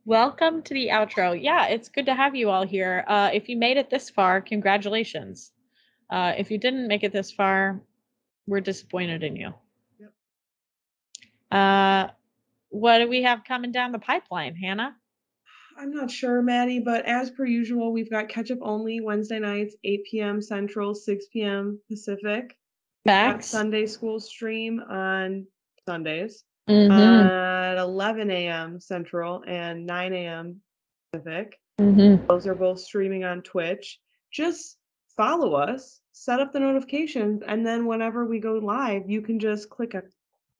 [0.05, 1.39] Welcome to the outro.
[1.39, 3.05] Yeah, it's good to have you all here.
[3.07, 5.51] Uh, if you made it this far, congratulations.
[6.09, 7.79] Uh, if you didn't make it this far,
[8.47, 9.53] we're disappointed in you.
[11.51, 12.07] Uh,
[12.69, 14.95] what do we have coming down the pipeline, Hannah?
[15.77, 19.75] I'm not sure, Maddie, but as per usual, we've got catch up only Wednesday nights,
[19.83, 20.41] 8 p.m.
[20.41, 21.79] Central, 6 p.m.
[21.89, 22.57] Pacific.
[23.05, 23.47] Max?
[23.47, 25.47] Sunday school stream on
[25.87, 28.79] Sundays Mhm, at 11 a.m.
[28.79, 30.61] Central and 9 a.m.
[31.11, 31.59] Pacific.
[31.79, 32.27] mhm.
[32.27, 33.99] Those are both streaming on Twitch.
[34.31, 34.77] Just
[35.17, 39.69] follow us, set up the notifications, and then whenever we go live, you can just
[39.69, 40.03] click a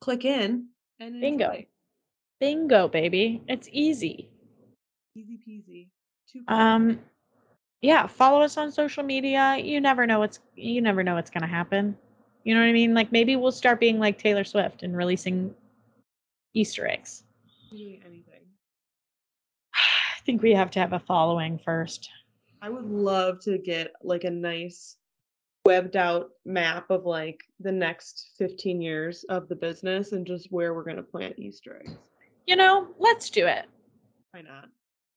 [0.01, 0.67] click in
[0.99, 1.63] and Bingo.
[2.39, 3.41] Bingo, baby.
[3.47, 4.29] It's easy.
[5.15, 5.87] Easy peasy.
[6.31, 6.43] Too.
[6.47, 6.99] Um,
[7.81, 9.57] yeah, follow us on social media.
[9.57, 11.97] You never know what's you never know what's gonna happen.
[12.43, 12.93] You know what I mean?
[12.93, 15.53] Like maybe we'll start being like Taylor Swift and releasing
[16.53, 17.23] Easter eggs.
[17.71, 18.41] doing anything.
[19.75, 22.09] I think we have to have a following first.
[22.61, 24.97] I would love to get like a nice
[25.69, 30.73] webbed out map of like the next 15 years of the business and just where
[30.73, 31.95] we're going to plant Easter eggs.
[32.47, 33.67] You know, let's do it.
[34.31, 34.69] Why not?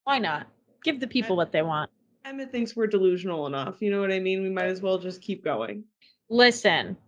[0.04, 0.46] Why not?
[0.84, 1.90] Give the people what they want.
[2.26, 3.76] Emmett thinks we're delusional enough.
[3.80, 4.42] You know what I mean?
[4.42, 5.84] We might as well just keep going.
[6.28, 6.98] Listen,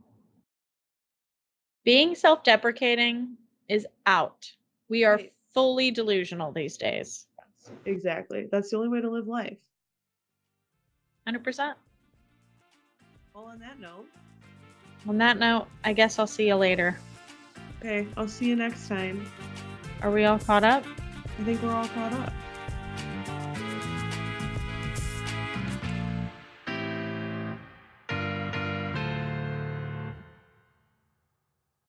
[1.84, 3.36] being self deprecating
[3.68, 4.50] is out.
[4.88, 5.32] We are Right.
[5.52, 7.26] fully delusional these days.
[7.84, 8.48] Exactly.
[8.50, 9.58] That's the only way to live life.
[11.26, 11.74] 100%.
[13.34, 14.06] Well, on that note,
[15.08, 16.96] On that note, I guess I'll see you later.
[17.80, 19.26] okay, I'll see you next time.
[20.02, 20.84] Are we all caught up?
[21.40, 22.32] I think we're all caught up.